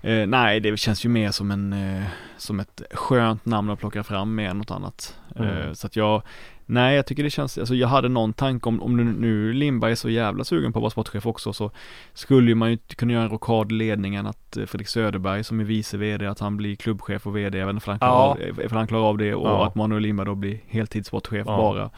Eh, 0.03 0.27
nej, 0.27 0.61
det 0.61 0.77
känns 0.77 1.05
ju 1.05 1.09
mer 1.09 1.31
som 1.31 1.51
en, 1.51 1.73
eh, 1.73 2.03
som 2.37 2.61
ett 2.61 2.83
skönt 2.93 3.45
namn 3.47 3.71
att 3.71 3.79
plocka 3.79 4.03
fram 4.03 4.35
mer 4.35 4.49
än 4.51 4.59
något 4.59 4.71
annat. 4.71 5.19
Mm. 5.37 5.49
Eh, 5.59 5.73
så 5.73 5.87
att 5.87 5.97
jag, 5.97 6.23
nej 6.67 6.97
jag 6.97 7.07
tycker 7.07 7.23
det 7.23 7.31
känns, 7.31 7.59
alltså 7.59 7.75
jag 7.75 7.89
hade 7.89 8.09
någon 8.09 8.33
tanke 8.33 8.69
om, 8.69 8.83
om 8.83 8.97
nu, 8.97 9.53
Lindberg 9.53 9.93
är 9.93 9.97
så 9.97 10.11
jävla 10.11 10.45
sugen 10.45 10.73
på 10.73 10.79
att 10.79 10.83
vara 10.83 10.91
sportchef 10.91 11.27
också 11.27 11.53
så 11.53 11.71
skulle 12.15 12.55
man 12.55 12.71
ju 12.71 12.77
kunna 12.77 13.13
göra 13.13 13.23
en 13.25 13.31
rokad 13.31 13.73
i 13.73 13.75
ledningen 13.75 14.27
att 14.27 14.57
eh, 14.57 14.67
Fredrik 14.67 14.89
Söderberg 14.89 15.45
som 15.45 15.61
är 15.61 15.65
vice 15.65 15.97
vd, 15.97 16.27
att 16.27 16.41
han 16.41 16.57
blir 16.57 16.77
klubbchef 16.77 17.27
och 17.27 17.37
vd 17.37 17.61
även 17.61 17.81
för 17.81 17.93
han 17.93 17.99
Ja. 18.01 18.37
eh, 18.63 18.73
han 18.73 18.87
klarar 18.87 19.05
av 19.09 19.19
det 19.19 19.35
och 19.35 19.49
Ja. 19.49 19.67
att 19.67 19.75
Manuel 19.75 20.03
Lindberg 20.03 20.27
då 20.27 20.35
blir 20.35 20.59
heltidssportchef 20.69 21.45
Ja. 21.47 21.57
bara. 21.57 21.91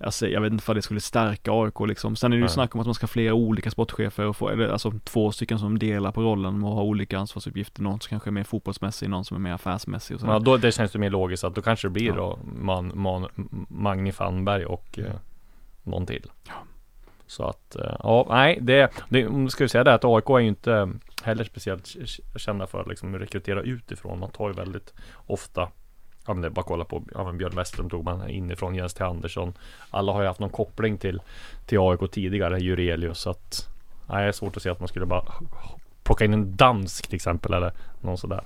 Alltså, 0.00 0.28
jag 0.28 0.40
vet 0.40 0.52
inte 0.52 0.64
vad 0.66 0.76
det 0.76 0.82
skulle 0.82 1.00
stärka 1.00 1.52
AIK 1.52 1.80
liksom. 1.88 2.16
Sen 2.16 2.32
är 2.32 2.36
det 2.36 2.38
ju 2.38 2.44
Nej. 2.44 2.50
snack 2.50 2.74
om 2.74 2.80
att 2.80 2.86
man 2.86 2.94
ska 2.94 3.04
ha 3.04 3.08
flera 3.08 3.34
olika 3.34 3.70
sportchefer 3.70 4.26
och 4.26 4.36
få, 4.36 4.48
eller 4.48 4.68
alltså 4.68 4.92
två 5.04 5.32
stycken 5.32 5.58
som 5.58 5.78
delar 5.78 6.12
på 6.12 6.22
rollen 6.22 6.64
och 6.64 6.74
har 6.74 6.82
olika 6.82 7.18
ansvarsuppgifter. 7.18 7.82
Någon 7.82 8.00
som 8.00 8.08
kanske 8.08 8.30
är 8.30 8.32
mer 8.32 8.44
fotbollsmässig, 8.44 9.10
någon 9.10 9.24
som 9.24 9.36
är 9.36 9.40
mer 9.40 9.52
affärsmässig 9.52 10.14
och 10.14 10.20
sådär. 10.20 10.32
ja 10.32 10.38
då, 10.38 10.56
det 10.56 10.72
känns 10.72 10.92
det 10.92 10.98
mer 10.98 11.10
logiskt 11.10 11.44
att 11.44 11.54
då 11.54 11.62
kanske 11.62 11.86
det 11.88 11.92
blir 11.92 12.06
Ja. 12.06 12.14
då 12.14 12.38
man, 12.60 12.92
man, 12.94 13.26
Magni 13.68 14.12
Fannberg 14.12 14.64
och 14.64 14.98
eh, 14.98 15.12
någon 15.82 16.06
till. 16.06 16.30
Så 17.26 17.44
att, 17.44 17.76
eh, 17.76 17.96
ja, 18.02 18.26
nej, 18.28 18.58
det, 18.60 18.90
det 19.08 19.50
ska 19.50 19.64
vi 19.64 19.68
säga 19.68 19.84
det 19.84 19.94
att 19.94 20.04
AIK 20.04 20.30
är 20.30 20.38
ju 20.38 20.48
inte 20.48 20.90
heller 21.22 21.44
speciellt 21.44 21.96
kända 22.36 22.66
för 22.66 22.80
att 22.80 22.88
liksom 22.88 23.18
rekrytera 23.18 23.62
utifrån. 23.62 24.18
Man 24.18 24.30
tar 24.30 24.48
ju 24.48 24.54
väldigt 24.54 24.94
ofta 25.26 25.68
Ja 26.26 26.32
men 26.34 26.42
det 26.42 26.48
är 26.48 26.50
bara 26.50 26.60
att 26.60 26.66
kolla 26.66 26.84
på, 26.84 27.02
ja 27.14 27.24
men 27.24 27.38
Björn 27.38 27.56
Westström 27.56 27.90
tog 27.90 28.04
man 28.04 28.28
inifrån, 28.28 28.74
Jens 28.74 28.94
T 28.94 29.04
Andersson 29.04 29.52
Alla 29.90 30.12
har 30.12 30.20
ju 30.20 30.26
haft 30.26 30.40
någon 30.40 30.50
koppling 30.50 30.98
till 30.98 31.20
Till 31.66 31.78
AIK 31.80 32.10
tidigare, 32.10 32.58
Jurelius 32.58 33.18
så 33.18 33.30
att 33.30 33.68
Nej 34.08 34.22
det 34.22 34.28
är 34.28 34.32
svårt 34.32 34.56
att 34.56 34.62
se 34.62 34.70
att 34.70 34.80
man 34.80 34.88
skulle 34.88 35.06
bara 35.06 35.24
Plocka 36.02 36.24
in 36.24 36.34
en 36.34 36.56
dansk 36.56 37.06
till 37.06 37.16
exempel 37.16 37.54
eller 37.54 37.72
någon 38.00 38.18
sådär 38.18 38.44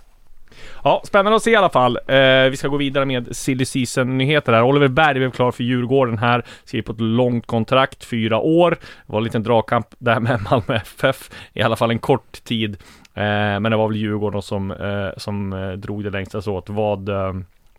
Ja, 0.84 1.02
spännande 1.04 1.36
att 1.36 1.42
se 1.42 1.50
i 1.50 1.56
alla 1.56 1.68
fall. 1.68 1.98
Eh, 2.06 2.50
vi 2.50 2.56
ska 2.56 2.68
gå 2.68 2.76
vidare 2.76 3.04
med 3.04 3.36
silly 3.36 3.64
season 3.64 4.18
nyheter 4.18 4.52
här. 4.52 4.62
Oliver 4.62 4.88
Berg 4.88 5.18
blev 5.18 5.30
klar 5.30 5.50
för 5.52 5.64
Djurgården 5.64 6.18
här. 6.18 6.44
Skriver 6.64 6.86
på 6.86 6.92
ett 6.92 7.00
långt 7.00 7.46
kontrakt, 7.46 8.04
fyra 8.04 8.38
år. 8.38 8.70
Det 8.70 9.12
var 9.12 9.18
en 9.18 9.24
liten 9.24 9.42
dragkamp 9.42 9.86
där 9.98 10.20
med 10.20 10.40
Malmö 10.50 10.76
FF. 10.76 11.30
I 11.52 11.62
alla 11.62 11.76
fall 11.76 11.90
en 11.90 11.98
kort 11.98 12.44
tid. 12.44 12.76
Eh, 13.14 13.60
men 13.60 13.62
det 13.62 13.76
var 13.76 13.88
väl 13.88 13.96
Djurgården 13.96 14.42
som, 14.42 14.70
eh, 14.70 15.08
som 15.16 15.52
eh, 15.52 15.72
drog 15.72 16.04
det 16.04 16.10
längsta 16.10 16.42
så 16.42 16.58
att 16.58 16.68
Vad, 16.68 17.08
eh, 17.08 17.32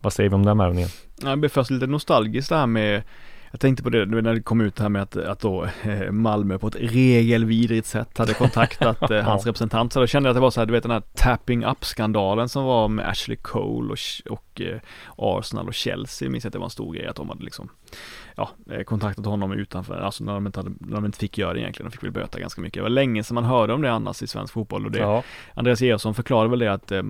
vad 0.06 0.14
säger 0.14 0.30
vi 0.30 0.36
om 0.36 0.46
den 0.46 0.58
värvningen? 0.58 0.90
Ja, 1.22 1.30
Jag 1.30 1.40
blev 1.40 1.50
först 1.50 1.72
lite 1.72 1.88
nostalgisk 1.88 2.50
det 2.50 2.56
här 2.56 2.68
med 2.68 3.04
jag 3.52 3.60
tänkte 3.60 3.84
på 3.84 3.90
det 3.90 4.06
när 4.06 4.34
det 4.34 4.42
kom 4.42 4.62
ut 4.62 4.80
här 4.80 4.90
med 4.90 5.02
att, 5.02 5.18
att 5.18 5.40
då 5.40 5.68
eh, 5.84 6.12
Malmö 6.12 6.58
på 6.58 6.68
ett 6.68 6.76
regelvidrigt 6.80 7.88
sätt 7.88 8.18
hade 8.18 8.34
kontaktat 8.34 9.02
eh, 9.12 9.22
hans 9.22 9.46
representant. 9.46 9.94
Så 9.94 10.00
då 10.00 10.08
kände 10.08 10.30
jag 10.30 10.32
att 10.32 10.36
det 10.36 10.42
var 10.42 10.52
så 10.52 10.62
här, 10.62 10.66
du 10.66 10.74
vet 10.74 10.84
den 10.84 10.92
här 10.92 11.04
tapping 11.16 11.66
up 11.66 11.86
skandalen 11.86 12.50
som 12.50 12.64
var 12.64 12.88
med 12.88 13.10
Ashley 13.10 13.38
Cole 13.38 13.94
och, 13.94 14.32
och 14.34 14.45
och 14.56 14.62
eh, 14.62 14.80
Arsenal 15.16 15.68
och 15.68 15.74
Chelsea 15.74 16.30
minns 16.30 16.44
jag 16.44 16.50
att 16.50 16.54
det 16.54 16.60
var 16.60 16.66
en 16.66 16.70
stor 16.70 16.94
grej 16.94 17.08
att 17.08 17.16
de 17.16 17.30
hade 17.30 17.44
liksom 17.44 17.70
ja, 18.36 18.50
eh, 18.72 18.84
kontaktat 18.84 19.26
honom 19.26 19.52
utanför, 19.52 19.98
alltså 20.02 20.24
när 20.24 20.34
de, 20.34 20.46
inte 20.48 20.60
hade, 20.60 20.72
när 20.80 20.96
de 20.96 21.06
inte 21.06 21.18
fick 21.18 21.38
göra 21.38 21.54
det 21.54 21.60
egentligen, 21.60 21.90
de 21.90 21.92
fick 21.92 22.04
väl 22.04 22.12
böta 22.12 22.40
ganska 22.40 22.62
mycket. 22.62 22.74
Det 22.74 22.82
var 22.82 22.90
länge 22.90 23.24
sedan 23.24 23.36
man 23.36 23.44
hörde 23.44 23.74
om 23.74 23.82
det 23.82 23.92
annars 23.92 24.24
i 24.24 24.28
svensk 24.28 24.54
fotboll 24.54 24.86
och 24.86 24.92
det, 24.92 25.00
Ja. 25.00 25.24
Andreas 25.54 25.82
Eriksson 25.82 26.14
förklarade 26.14 26.50
väl 26.50 26.60
det 26.60 26.74
att 26.74 26.92
eh, 26.92 27.04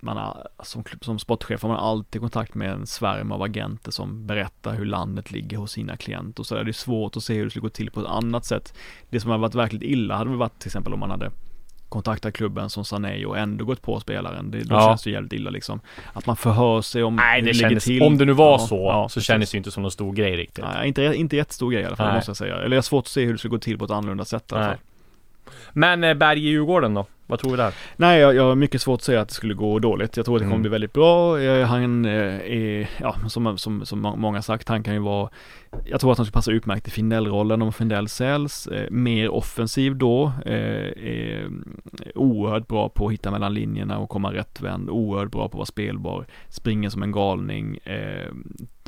man 0.00 0.16
har, 0.16 0.48
som, 0.62 0.84
som 1.00 1.18
sportchef 1.18 1.62
har 1.62 1.68
man 1.68 1.78
alltid 1.78 2.20
kontakt 2.20 2.54
med 2.54 2.70
en 2.70 2.86
svärm 2.86 3.32
av 3.32 3.42
agenter 3.42 3.90
som 3.90 4.26
berättar 4.26 4.74
hur 4.74 4.84
landet 4.84 5.30
ligger 5.30 5.56
hos 5.56 5.72
sina 5.72 5.96
klienter 5.96 6.40
och 6.40 6.46
så 6.46 6.54
där. 6.54 6.64
Det 6.64 6.70
är 6.70 6.72
svårt 6.72 7.16
att 7.16 7.22
se 7.22 7.34
hur 7.34 7.44
det 7.44 7.50
skulle 7.50 7.62
gå 7.62 7.68
till 7.68 7.90
på 7.90 8.00
ett 8.00 8.06
annat 8.06 8.44
sätt. 8.44 8.74
Det 9.10 9.20
som 9.20 9.30
har 9.30 9.38
varit 9.38 9.54
verkligt 9.54 9.82
illa 9.82 10.16
hade 10.16 10.30
väl 10.30 10.38
varit 10.38 10.58
till 10.58 10.68
exempel 10.68 10.92
om 10.92 11.00
man 11.00 11.10
hade 11.10 11.30
kontaktat 11.88 12.34
klubben 12.34 12.70
som 12.70 12.84
Sané 12.84 13.24
och 13.26 13.38
ändå 13.38 13.64
gått 13.64 13.82
på 13.82 14.00
spelaren. 14.00 14.50
Det, 14.50 14.58
då 14.64 14.74
Ja. 14.74 14.88
känns 14.88 15.02
det 15.02 15.10
jävligt 15.10 15.32
illa 15.32 15.50
liksom. 15.50 15.80
Att 16.12 16.26
man 16.26 16.36
förhör 16.36 16.82
sig 16.82 17.02
om 17.02 17.16
Nej, 17.16 17.42
det 17.42 17.48
det 17.50 17.54
kändes, 17.54 17.84
till. 17.84 18.02
om 18.02 18.18
det 18.18 18.24
nu 18.24 18.32
var 18.32 18.52
Ja, 18.52 18.58
så, 18.58 18.76
ja, 18.76 19.08
så 19.08 19.20
kändes 19.20 19.50
det 19.50 19.56
inte 19.58 19.70
som 19.70 19.82
någon 19.82 19.90
stor 19.90 20.12
grej 20.12 20.36
riktigt. 20.36 20.64
Nej, 20.74 20.88
inte, 20.88 21.02
inte 21.02 21.36
jättestor 21.36 21.70
grej 21.70 21.82
i 21.82 21.86
alla 21.86 21.96
fall 21.96 22.06
Nej. 22.06 22.16
måste 22.16 22.30
jag 22.30 22.36
säga. 22.36 22.54
Eller 22.56 22.76
jag 22.76 22.76
har 22.76 22.82
svårt 22.82 23.04
att 23.04 23.08
se 23.08 23.24
hur 23.24 23.32
det 23.32 23.38
skulle 23.38 23.50
gå 23.50 23.58
till 23.58 23.78
på 23.78 23.84
ett 23.84 23.90
annorlunda 23.90 24.24
sätt 24.24 24.52
i 24.52 24.54
alla 24.54 24.66
Nej. 24.66 24.76
fall. 24.76 24.84
Men 25.72 26.04
eh, 26.04 26.14
Berg 26.14 26.38
i 26.38 26.48
Djurgården 26.48 26.94
då? 26.94 27.06
Vad 27.26 27.38
tror 27.38 27.50
vi 27.50 27.56
där? 27.56 27.74
Nej, 27.96 28.20
jag, 28.20 28.34
jag 28.34 28.42
har 28.42 28.54
mycket 28.54 28.82
svårt 28.82 28.98
att 28.98 29.02
säga 29.04 29.20
att 29.20 29.28
det 29.28 29.34
skulle 29.34 29.54
gå 29.54 29.78
dåligt. 29.78 30.16
Jag 30.16 30.26
tror 30.26 30.36
att 30.36 30.40
det 30.40 30.44
kommer 30.44 30.54
Mm. 30.56 30.62
bli 30.62 30.70
väldigt 30.70 30.92
bra. 30.92 31.40
Eh, 31.40 31.66
Han 31.66 32.04
eh, 32.04 32.12
är, 32.52 32.88
ja, 33.00 33.16
som, 33.28 33.58
som, 33.58 33.84
som 33.86 34.00
må- 34.02 34.16
många 34.16 34.42
sagt, 34.42 34.68
han 34.68 34.82
kan 34.82 34.94
ju 34.94 35.00
vara 35.00 35.30
jag 35.84 36.00
tror 36.00 36.12
att 36.12 36.18
han 36.18 36.26
skulle 36.26 36.32
passa 36.38 36.50
utmärkt 36.52 36.88
i 36.88 36.90
Findell-rollen 36.90 37.62
om 37.62 37.72
Findell 37.72 38.08
säljs. 38.08 38.66
Eh, 38.66 38.90
mer 38.90 39.28
offensiv 39.28 39.96
då. 39.96 40.32
Är 40.44 41.50
oerhört 42.14 42.68
bra 42.68 42.88
på 42.88 43.06
att 43.06 43.12
hitta 43.12 43.30
mellan 43.30 43.54
linjerna 43.54 43.98
och 43.98 44.08
komma 44.08 44.32
rättvänd. 44.32 44.90
Oerhört 44.90 45.30
bra 45.30 45.40
på 45.48 45.48
att 45.48 45.54
vara 45.54 45.66
spelbar. 45.66 46.26
Springer 46.48 46.88
som 46.90 47.02
en 47.02 47.12
galning. 47.12 47.78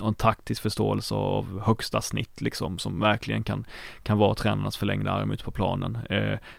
Har 0.01 0.09
en 0.09 0.15
taktisk 0.15 0.63
förståelse 0.63 1.15
av 1.15 1.61
högsta 1.65 2.01
snitt 2.01 2.41
liksom 2.41 2.79
som 2.79 3.01
verkligen 3.01 3.43
kan, 3.43 3.65
kan 4.03 4.19
vara 4.19 4.35
tränarnas 4.35 4.77
förlängda 4.77 5.11
arm 5.13 5.31
ute 5.31 5.45
på 5.45 5.51
planen. 5.51 5.99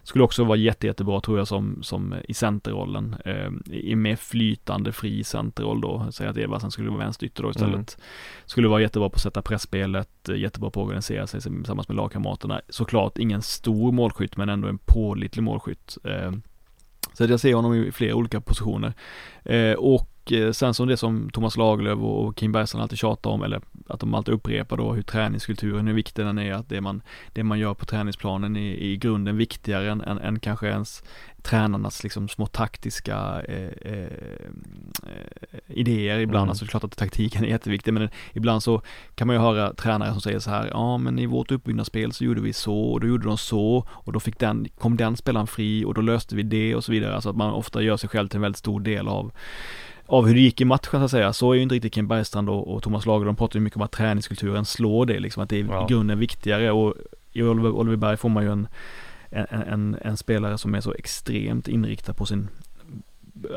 Skulle 0.04 0.24
också 0.24 0.44
vara 0.44 0.58
jätte, 0.58 0.88
jättebra 0.88 1.22
tror 1.22 1.38
jag 1.38 1.48
som, 1.48 1.69
som 1.82 2.16
i 2.28 2.34
centerrollen. 2.34 3.16
Eh, 3.26 3.50
I 3.72 3.96
mer 3.96 4.16
flytande 4.16 4.92
fri 4.92 5.24
centerroll 5.24 5.82
då. 5.82 6.08
Säg 6.12 6.28
att 6.28 6.38
Eversen 6.38 6.72
skulle 6.72 6.90
vara 6.90 7.00
vänsterytter 7.00 7.44
då 7.44 7.50
istället. 7.50 7.74
Mm. 7.74 7.86
Skulle 8.46 8.68
vara 8.68 8.82
jättebra 8.82 9.10
på 9.10 9.16
att 9.16 9.22
sätta 9.22 9.42
pressspelet, 9.42 10.10
jättebra 10.36 10.70
på 10.70 10.82
att 10.82 10.86
organisera 10.86 11.28
sig 11.28 11.42
tillsammans 11.42 11.88
med 11.88 11.98
lagkamraterna. 11.98 12.62
Såklart 12.70 13.18
ingen 13.18 13.42
stor 13.42 13.92
målskytt 13.92 14.38
men 14.38 14.50
ändå 14.50 14.68
en 14.68 14.80
pålitlig 14.86 15.44
målskytt. 15.44 15.98
Eh, 16.04 16.32
Så 17.14 17.24
att 17.24 17.30
jag 17.30 17.40
ser 17.40 17.54
honom 17.54 17.74
i 17.74 17.92
flera 17.92 18.16
olika 18.16 18.42
positioner. 18.42 18.94
Eh, 19.46 19.74
Och 19.74 20.10
eh, 20.32 20.52
sen 20.52 20.74
som 20.74 20.88
det 20.88 20.98
som 20.98 21.30
Thomas 21.30 21.58
Lagerlöf 21.58 22.00
och 22.00 22.36
Kim 22.36 22.52
Bergstrand 22.52 22.84
alltid 22.84 22.98
tjatar 22.98 23.30
om, 23.30 23.44
eller 23.44 23.62
att 23.88 24.00
de 24.00 24.14
alltid 24.14 24.34
upprepar 24.34 24.78
då 24.78 24.94
hur 24.94 25.02
träningskulturen, 25.02 25.88
hur 25.88 25.94
viktig 25.94 26.26
den 26.26 26.38
är, 26.38 26.54
att 26.54 26.70
det 26.70 26.82
man, 26.82 27.02
det 27.34 27.44
man 27.44 27.60
gör 27.60 27.74
på 27.74 27.86
träningsplanen 27.86 28.56
är 28.56 28.74
i 28.74 28.98
grunden 28.98 29.38
viktigare 29.38 29.92
än, 29.92 30.02
än, 30.02 30.18
än 30.18 30.40
kanske 30.40 30.68
ens 30.68 31.04
tränarnas 31.42 32.04
liksom 32.04 32.30
små 32.30 32.46
taktiska 32.46 33.42
eh, 33.48 33.92
eh, 33.94 34.04
eh, 34.04 35.60
idéer 35.68 36.20
ibland. 36.20 36.44
Mm. 36.44 36.50
Alltså 36.50 36.66
det 36.66 36.68
är 36.68 36.72
klart 36.72 36.84
att 36.84 36.98
taktiken 36.98 37.44
är 37.44 37.48
jätteviktig 37.48 37.94
men 37.94 38.10
ibland 38.34 38.64
så 38.64 38.82
kan 39.16 39.28
man 39.28 39.36
ju 39.36 39.42
höra 39.42 39.74
tränare 39.74 40.12
som 40.12 40.22
säger 40.22 40.40
så 40.40 40.50
här, 40.50 40.68
ja 40.72 40.98
men 40.98 41.20
i 41.20 41.26
vårt 41.26 41.52
uppbyggnadsspel 41.52 42.12
så 42.12 42.24
gjorde 42.24 42.42
vi 42.42 42.54
så 42.54 42.82
och 42.92 43.00
då 43.00 43.08
gjorde 43.08 43.28
de 43.28 43.38
så 43.38 43.88
och 43.90 44.14
då 44.14 44.20
fick 44.20 44.40
den, 44.40 44.68
kom 44.78 44.98
den 44.98 45.18
spelaren 45.18 45.48
fri 45.48 45.86
och 45.86 45.94
då 45.94 46.02
löste 46.02 46.36
vi 46.36 46.44
det 46.44 46.76
och 46.76 46.84
så 46.84 46.92
vidare. 46.92 47.16
Alltså 47.16 47.30
att 47.30 47.36
man 47.36 47.54
ofta 47.54 47.82
gör 47.82 47.98
sig 47.98 48.10
själv 48.10 48.28
till 48.28 48.38
en 48.38 48.42
väldigt 48.42 48.60
stor 48.60 48.80
del 48.80 49.08
av 49.08 49.32
av 50.10 50.28
hur 50.28 50.34
det 50.34 50.40
gick 50.40 50.62
i 50.62 50.66
matchen 50.66 50.90
så 50.92 50.98
att 50.98 51.12
säga. 51.12 51.34
Så 51.34 51.52
är 51.52 51.56
ju 51.56 51.62
inte 51.62 51.76
riktigt 51.76 51.94
Kim 51.94 52.08
Bergstrand 52.08 52.50
och, 52.50 52.74
och 52.76 52.84
Thomas 52.84 53.06
Lager, 53.06 53.26
de 53.26 53.36
pratar 53.36 53.60
ju 53.60 53.64
mycket 53.64 53.78
om 53.78 53.82
att 53.84 53.92
träningskulturen 53.92 54.66
slår 54.66 55.06
det 55.06 55.20
liksom, 55.20 55.44
att 55.44 55.50
det 55.50 55.60
är 55.60 55.66
Ja. 55.70 55.86
i 55.86 55.94
grunden 55.94 56.20
viktigare 56.20 56.72
och 56.72 56.94
i 57.32 57.44
Oliver, 57.44 57.70
Oliver 57.70 57.98
Berg 57.98 58.18
får 58.18 58.30
man 58.30 58.44
ju 58.44 58.52
en, 58.52 58.68
en, 59.30 59.46
en, 59.62 59.98
en 60.02 60.18
spelare 60.18 60.58
som 60.58 60.76
är 60.76 60.82
så 60.82 60.94
extremt 60.94 61.68
inriktad 61.68 62.14
på 62.14 62.26
sin 62.26 62.48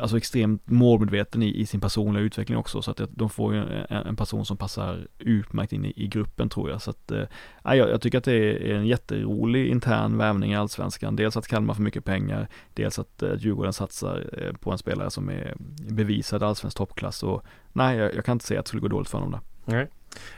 Alltså 0.01 0.17
extremt 0.17 0.69
målmedveten 0.69 1.43
i, 1.43 1.55
i 1.59 1.65
sin 1.65 1.81
personliga 1.81 2.23
utveckling 2.23 2.57
också. 2.57 2.81
Så 2.81 2.91
att 2.91 3.01
de 3.09 3.29
får 3.29 3.53
ju 3.53 3.59
en, 3.89 4.07
en 4.07 4.15
person 4.15 4.45
som 4.45 4.57
passar 4.57 5.07
utmärkt 5.19 5.73
in 5.73 5.85
i, 5.85 5.93
i 5.95 6.07
gruppen 6.07 6.49
tror 6.49 6.69
jag. 6.69 6.81
Så 6.81 6.89
att 6.89 7.11
eh, 7.11 7.23
ja, 7.63 7.75
jag, 7.75 7.89
jag 7.89 8.01
tycker 8.01 8.17
att 8.17 8.23
det 8.23 8.69
är 8.71 8.75
en 8.75 8.87
jätterolig 8.87 9.67
intern 9.67 10.17
värvning 10.17 10.51
i 10.51 10.55
Allsvenskan. 10.55 11.15
Dels 11.15 11.37
att 11.37 11.47
Kalmar 11.47 11.73
får 11.73 11.83
mycket 11.83 12.05
pengar 12.05 12.47
dels 12.73 12.99
att 12.99 13.23
eh, 13.23 13.33
Djurgården 13.37 13.73
satsar 13.73 14.29
eh, 14.37 14.53
på 14.53 14.71
en 14.71 14.77
spelare 14.77 15.11
som 15.11 15.29
är 15.29 15.55
bevisad 15.89 16.43
allsvensk 16.43 16.77
toppklass. 16.77 17.23
Och 17.23 17.43
nej 17.73 17.97
jag, 17.97 18.15
jag 18.15 18.25
kan 18.25 18.35
inte 18.35 18.45
säga 18.45 18.59
att 18.59 18.65
det 18.65 18.67
skulle 18.67 18.81
gå 18.81 18.87
dåligt 18.87 19.09
för 19.09 19.17
honom 19.17 19.31
där. 19.31 19.41
Nej. 19.65 19.87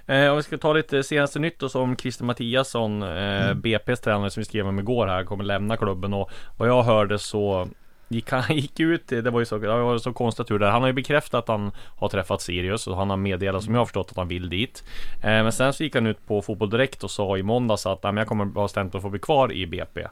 Eh, 0.05 0.31
om 0.31 0.37
vi 0.37 0.43
ska 0.43 0.57
ta 0.57 0.73
lite 0.73 1.03
senaste 1.03 1.39
nytt 1.39 1.59
då 1.59 1.69
som 1.69 1.95
Christer 1.95 2.25
Mattiasson, 2.25 3.03
eh, 3.03 3.35
Mm. 3.45 3.61
BP's 3.61 3.95
tränare 3.95 4.29
som 4.29 4.41
vi 4.41 4.45
skrev 4.45 4.67
om 4.67 4.79
igår 4.79 5.07
här, 5.07 5.23
kommer 5.23 5.43
lämna 5.43 5.77
klubben. 5.77 6.13
Och 6.13 6.31
vad 6.57 6.69
jag 6.69 6.83
hörde 6.83 7.19
så 7.19 7.67
gick 8.07 8.31
han 8.31 8.43
gick 8.55 8.79
ut, 8.79 9.07
det 9.07 9.29
var 9.31 9.39
ju 9.39 9.45
så, 9.45 9.57
det 9.57 9.67
var 9.67 9.97
så 9.97 10.13
konstigt 10.13 10.47
tur 10.47 10.59
där. 10.59 10.69
Han 10.69 10.81
har 10.81 10.87
ju 10.87 10.93
bekräftat 10.93 11.39
att 11.43 11.47
han 11.47 11.71
har 11.97 12.09
träffat 12.09 12.41
Sirius 12.41 12.87
och 12.87 12.97
han 12.97 13.09
har 13.09 13.17
meddelat 13.17 13.63
som 13.63 13.73
jag 13.73 13.81
har 13.81 13.85
förstått 13.85 14.11
att 14.11 14.17
han 14.17 14.27
vill 14.27 14.49
dit. 14.49 14.83
Eh, 15.15 15.29
men 15.29 15.51
sen 15.51 15.73
så 15.73 15.83
gick 15.83 15.95
han 15.95 16.07
ut 16.07 16.27
på 16.27 16.41
Fotboll 16.41 16.69
Direkt 16.69 17.03
och 17.03 17.11
sa 17.11 17.37
i 17.37 17.43
måndags 17.43 17.85
att 17.85 18.03
"Nej, 18.03 18.11
men 18.13 18.21
jag 18.21 18.27
kommer 18.27 18.45
vara 18.45 18.67
stämt 18.67 18.95
att 18.95 19.01
få 19.01 19.09
bli 19.09 19.19
kvar 19.19 19.51
i 19.51 19.67
BP. 19.67 20.07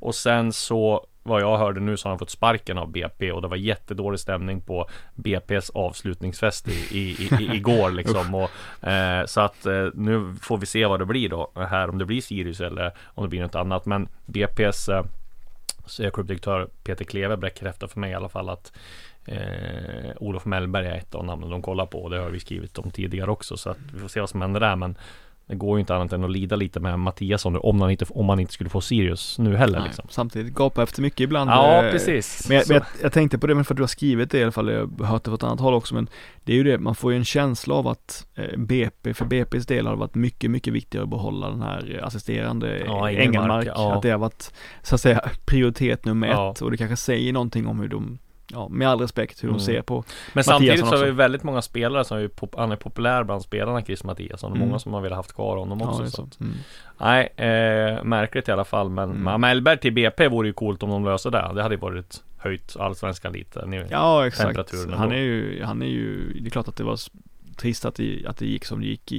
Och 0.00 0.14
sen 0.14 0.52
så 0.52 1.06
vad 1.22 1.42
jag 1.42 1.58
hörde 1.58 1.80
nu 1.80 1.96
så 1.96 2.06
har 2.08 2.10
han 2.10 2.18
fått 2.18 2.30
sparken 2.30 2.78
av 2.78 2.90
BP 2.90 3.32
och 3.32 3.42
det 3.42 3.48
var 3.48 3.56
jättedålig 3.56 4.20
stämning 4.20 4.60
på 4.60 4.88
BP's 5.14 5.70
avslutningsfest 5.74 6.68
i, 6.68 6.72
i, 6.92 7.28
i, 7.40 7.56
igår 7.56 7.90
liksom. 8.00 8.34
och, 8.34 8.50
eh, 8.88 9.26
så 9.26 9.40
att 9.40 9.66
eh, 9.66 9.86
nu 9.94 10.34
får 10.42 10.58
vi 10.58 10.66
se 10.66 10.86
vad 10.86 11.00
det 11.00 11.06
blir 11.06 11.28
då 11.28 11.52
här, 11.54 11.90
om 11.90 11.98
det 11.98 12.04
blir 12.04 12.20
Sirius 12.20 12.60
eller 12.60 12.92
om 13.14 13.24
det 13.24 13.28
blir 13.28 13.42
något 13.42 13.54
annat. 13.54 13.86
Men 13.86 14.08
BP's 14.26 14.92
eh, 14.98 15.04
klubbdirektör 16.12 16.68
Peter 16.82 17.04
Kleve 17.04 17.36
bekräftar 17.36 17.86
för 17.86 18.00
mig 18.00 18.10
i 18.10 18.14
alla 18.14 18.28
fall 18.28 18.48
att 18.48 18.72
eh, 19.24 20.10
Olof 20.16 20.44
Mellberg 20.44 20.86
är 20.86 20.96
ett 20.96 21.14
av 21.14 21.24
namnen 21.24 21.50
de 21.50 21.62
kollar 21.62 21.86
på. 21.86 22.02
Och 22.02 22.10
det 22.10 22.18
har 22.18 22.30
vi 22.30 22.40
skrivit 22.40 22.78
om 22.78 22.90
tidigare 22.90 23.30
också 23.30 23.56
så 23.56 23.70
att 23.70 23.78
vi 23.92 23.98
får 23.98 24.08
se 24.08 24.20
vad 24.20 24.30
som 24.30 24.42
händer 24.42 24.60
där. 24.60 24.76
Men 24.76 24.98
det 25.46 25.54
går 25.54 25.78
ju 25.78 25.80
inte 25.80 25.94
annat 25.94 26.12
än 26.12 26.24
att 26.24 26.30
lida 26.30 26.56
lite 26.56 26.80
med 26.80 26.98
Mattiasson 26.98 27.52
nu, 27.52 27.58
om 27.58 27.80
han 27.80 27.90
inte, 27.90 28.06
om 28.10 28.28
han 28.28 28.40
inte 28.40 28.52
skulle 28.52 28.70
få 28.70 28.80
Sirius 28.80 29.38
nu 29.38 29.56
heller 29.56 29.78
Nej, 29.78 29.86
liksom. 29.88 30.04
Samtidigt 30.08 30.54
gapa 30.54 30.82
efter 30.82 31.02
mycket 31.02 31.20
ibland 31.20 31.50
Ja 31.50 31.84
eh, 31.84 31.90
precis. 31.90 32.48
Men, 32.48 32.56
jag, 32.56 32.68
men 32.68 32.74
jag, 32.74 32.86
jag 33.02 33.12
tänkte 33.12 33.38
på 33.38 33.46
det, 33.46 33.54
men 33.54 33.64
för 33.64 33.74
att 33.74 33.76
du 33.76 33.82
har 33.82 33.88
skrivit 33.88 34.30
det 34.30 34.38
i 34.38 34.42
alla 34.42 34.52
fall, 34.52 34.72
jag 34.72 34.90
har 34.98 35.06
hört 35.06 35.24
det 35.24 35.30
på 35.30 35.34
ett 35.34 35.42
annat 35.42 35.60
håll 35.60 35.74
också, 35.74 35.94
men 35.94 36.08
det 36.44 36.52
är 36.52 36.56
ju 36.56 36.64
det, 36.64 36.78
man 36.78 36.94
får 36.94 37.12
ju 37.12 37.18
en 37.18 37.24
känsla 37.24 37.74
av 37.74 37.88
att 37.88 38.26
eh, 38.34 38.58
BP, 38.58 39.14
för 39.14 39.24
BP's 39.24 39.68
del 39.68 39.86
har 39.86 39.92
det 39.92 39.98
varit 40.00 40.14
mycket, 40.14 40.50
mycket 40.50 40.72
viktigare 40.72 41.02
att 41.04 41.10
behålla 41.10 41.50
den 41.50 41.62
här 41.62 42.00
assisterande 42.02 42.82
Ja, 42.86 43.10
Engelmark, 43.10 43.66
ja. 43.66 43.94
att 43.94 44.02
det 44.02 44.10
har 44.10 44.18
varit, 44.18 44.52
så 44.82 44.94
att 44.94 45.00
säga, 45.00 45.20
prioritet 45.44 46.04
nummer 46.04 46.28
Ja. 46.28 46.50
ett 46.50 46.62
och 46.62 46.70
det 46.70 46.76
kanske 46.76 46.96
säger 46.96 47.32
någonting 47.32 47.66
om 47.66 47.80
hur 47.80 47.88
de, 47.88 48.18
ja, 48.52 48.68
med 48.68 48.88
all 48.88 49.00
respekt, 49.00 49.44
hur 49.44 49.48
Mm. 49.48 49.58
de 49.58 49.64
ser 49.64 49.82
på 49.82 50.04
Men 50.32 50.44
samtidigt 50.44 50.72
Mattiasson 50.72 50.98
så 50.98 51.04
det 51.04 51.10
också. 51.10 51.16
väldigt 51.16 51.42
många 51.42 51.62
spelare 51.62 52.04
som 52.04 52.18
är 52.18 52.28
pop- 52.28 52.54
han 52.56 52.72
är 52.72 52.76
populär 52.76 53.24
bland 53.24 53.42
spelarna 53.42 53.82
Chris 53.82 54.04
Mattiasson 54.04 54.50
och 54.50 54.56
Mm. 54.56 54.68
många 54.68 54.78
som 54.78 54.92
har 54.92 55.00
velat 55.00 55.16
haft 55.16 55.32
kvar 55.32 55.56
honom 55.56 55.80
Ja, 55.80 55.88
också 55.90 56.02
är 56.02 56.06
så. 56.06 56.28
så. 56.30 56.44
Mm. 56.44 56.54
Nej, 56.98 57.32
eh, 57.36 58.04
märkligt 58.04 58.48
i 58.48 58.52
alla 58.52 58.64
fall 58.64 58.90
men 58.90 59.10
Mm. 59.10 59.40
Mellberg 59.40 59.78
till 59.78 59.92
BP 59.92 60.28
vore 60.28 60.46
ju 60.48 60.52
coolt 60.52 60.82
om 60.82 60.90
de 60.90 61.04
löser 61.04 61.30
det. 61.30 61.50
Det 61.54 61.62
hade 61.62 61.74
ju 61.74 61.80
varit 61.80 62.22
höjt 62.38 62.76
allsvenskan 62.78 63.32
lite. 63.32 63.86
Ja, 63.90 64.26
exakt. 64.26 64.72
Han 64.94 65.12
är 65.12 65.16
ju, 65.18 65.62
han 65.64 65.82
är 65.82 65.86
ju, 65.86 66.32
det 66.40 66.48
är 66.48 66.50
klart 66.50 66.68
att 66.68 66.76
det 66.76 66.84
var 66.84 66.96
trist 67.56 67.84
att 67.84 67.94
det, 67.94 68.22
att 68.26 68.36
det 68.36 68.46
gick 68.46 68.64
som 68.64 68.80
det 68.80 68.86
gick 68.86 69.12
i, 69.12 69.16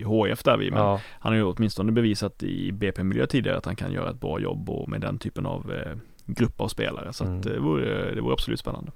i 0.00 0.02
HF 0.02 0.42
där 0.42 0.56
vi, 0.56 0.70
men 0.70 0.80
ja. 0.80 1.00
Han 1.20 1.32
har 1.32 1.36
ju 1.36 1.44
åtminstone 1.44 1.92
bevisat 1.92 2.42
i 2.42 2.72
BP-miljö 2.72 3.26
tidigare 3.26 3.58
att 3.58 3.64
han 3.66 3.76
kan 3.76 3.92
göra 3.92 4.10
ett 4.10 4.20
bra 4.20 4.40
jobb 4.40 4.70
och 4.70 4.88
med 4.88 5.00
den 5.00 5.18
typen 5.18 5.46
av 5.46 5.72
eh, 5.72 5.92
grupp 6.36 6.60
av 6.60 6.68
spelare. 6.68 7.12
Så 7.12 7.24
att 7.24 7.28
Mm. 7.30 7.40
det, 7.42 7.58
vore, 7.58 8.14
det 8.14 8.20
vore 8.20 8.32
absolut 8.32 8.60
spännande. 8.60 8.92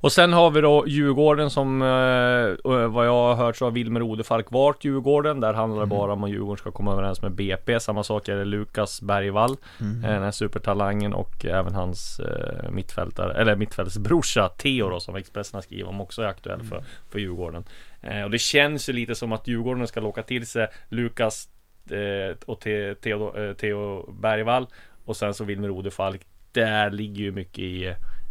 Och 0.00 0.12
sen 0.12 0.32
har 0.32 0.50
vi 0.50 0.60
då 0.60 0.84
Djurgården 0.88 1.50
som 1.50 1.82
eh, 1.82 2.86
vad 2.88 3.06
jag 3.06 3.12
har 3.12 3.34
hört 3.34 3.56
så 3.56 3.64
har 3.64 3.70
Wilmer 3.72 4.02
Odefalk 4.02 4.50
varit 4.50 4.84
Djurgården. 4.84 5.40
Där 5.40 5.54
handlar 5.54 5.76
det 5.78 5.82
Mm. 5.86 5.98
bara 5.98 6.12
om 6.12 6.24
att 6.24 6.30
Djurgården 6.30 6.56
ska 6.56 6.70
komma 6.70 6.92
överens 6.92 7.22
med 7.22 7.32
BP. 7.32 7.80
Samma 7.80 8.02
sak 8.02 8.28
är 8.28 8.36
det 8.36 8.44
Lukas 8.44 9.02
Bergvall. 9.02 9.56
Mm. 9.80 10.04
eh, 10.04 10.10
Den 10.10 10.22
här 10.22 10.30
supertalangen 10.30 11.12
och 11.14 11.44
även 11.44 11.74
hans 11.74 12.20
eh, 12.20 12.70
mittfältare, 12.70 13.34
eller 13.40 13.56
mittfältsbrorsa 13.56 14.48
Theo 14.48 14.88
då 14.90 15.00
som 15.00 15.16
Expressen 15.16 15.56
har 15.56 15.62
skrivit 15.62 15.86
om 15.86 16.00
också 16.00 16.22
är 16.22 16.26
aktuell 16.26 16.62
för, 16.62 16.82
för 17.10 17.18
Djurgården. 17.18 17.64
Eh, 18.02 18.22
och 18.22 18.30
det 18.30 18.38
känns 18.38 18.88
ju 18.88 18.92
lite 18.92 19.14
som 19.14 19.32
att 19.32 19.48
Djurgården 19.48 19.86
ska 19.86 20.00
locka 20.00 20.22
till 20.22 20.46
sig 20.46 20.68
Lukas 20.88 21.48
eh, 21.90 22.36
och 22.46 22.60
Theo, 23.02 23.36
eh, 23.36 23.52
Theo 23.54 24.10
Bergvall 24.12 24.66
och 25.04 25.16
sen 25.16 25.34
så 25.34 25.44
Wilmer 25.44 25.70
Odefalk. 25.70 26.20
Där 26.58 26.90
ligger 26.90 27.22
ju 27.24 27.32
mycket 27.32 27.58
i 27.58 27.86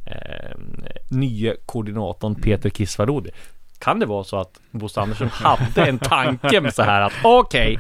eh, 0.06 0.58
nya 1.10 1.54
koordinatorn 1.66 2.36
Peter 2.36 2.70
Kisvarodi. 2.70 3.30
Kan 3.80 4.00
det 4.00 4.06
vara 4.06 4.24
så 4.24 4.38
att 4.38 4.52
Bosse 4.72 5.02
Andersson 5.02 5.28
hade 5.32 5.86
en 5.90 6.00
tanke 6.00 6.62
med 6.62 6.74
så 6.74 6.84
här 6.84 7.02
att 7.02 7.14
okej 7.24 7.80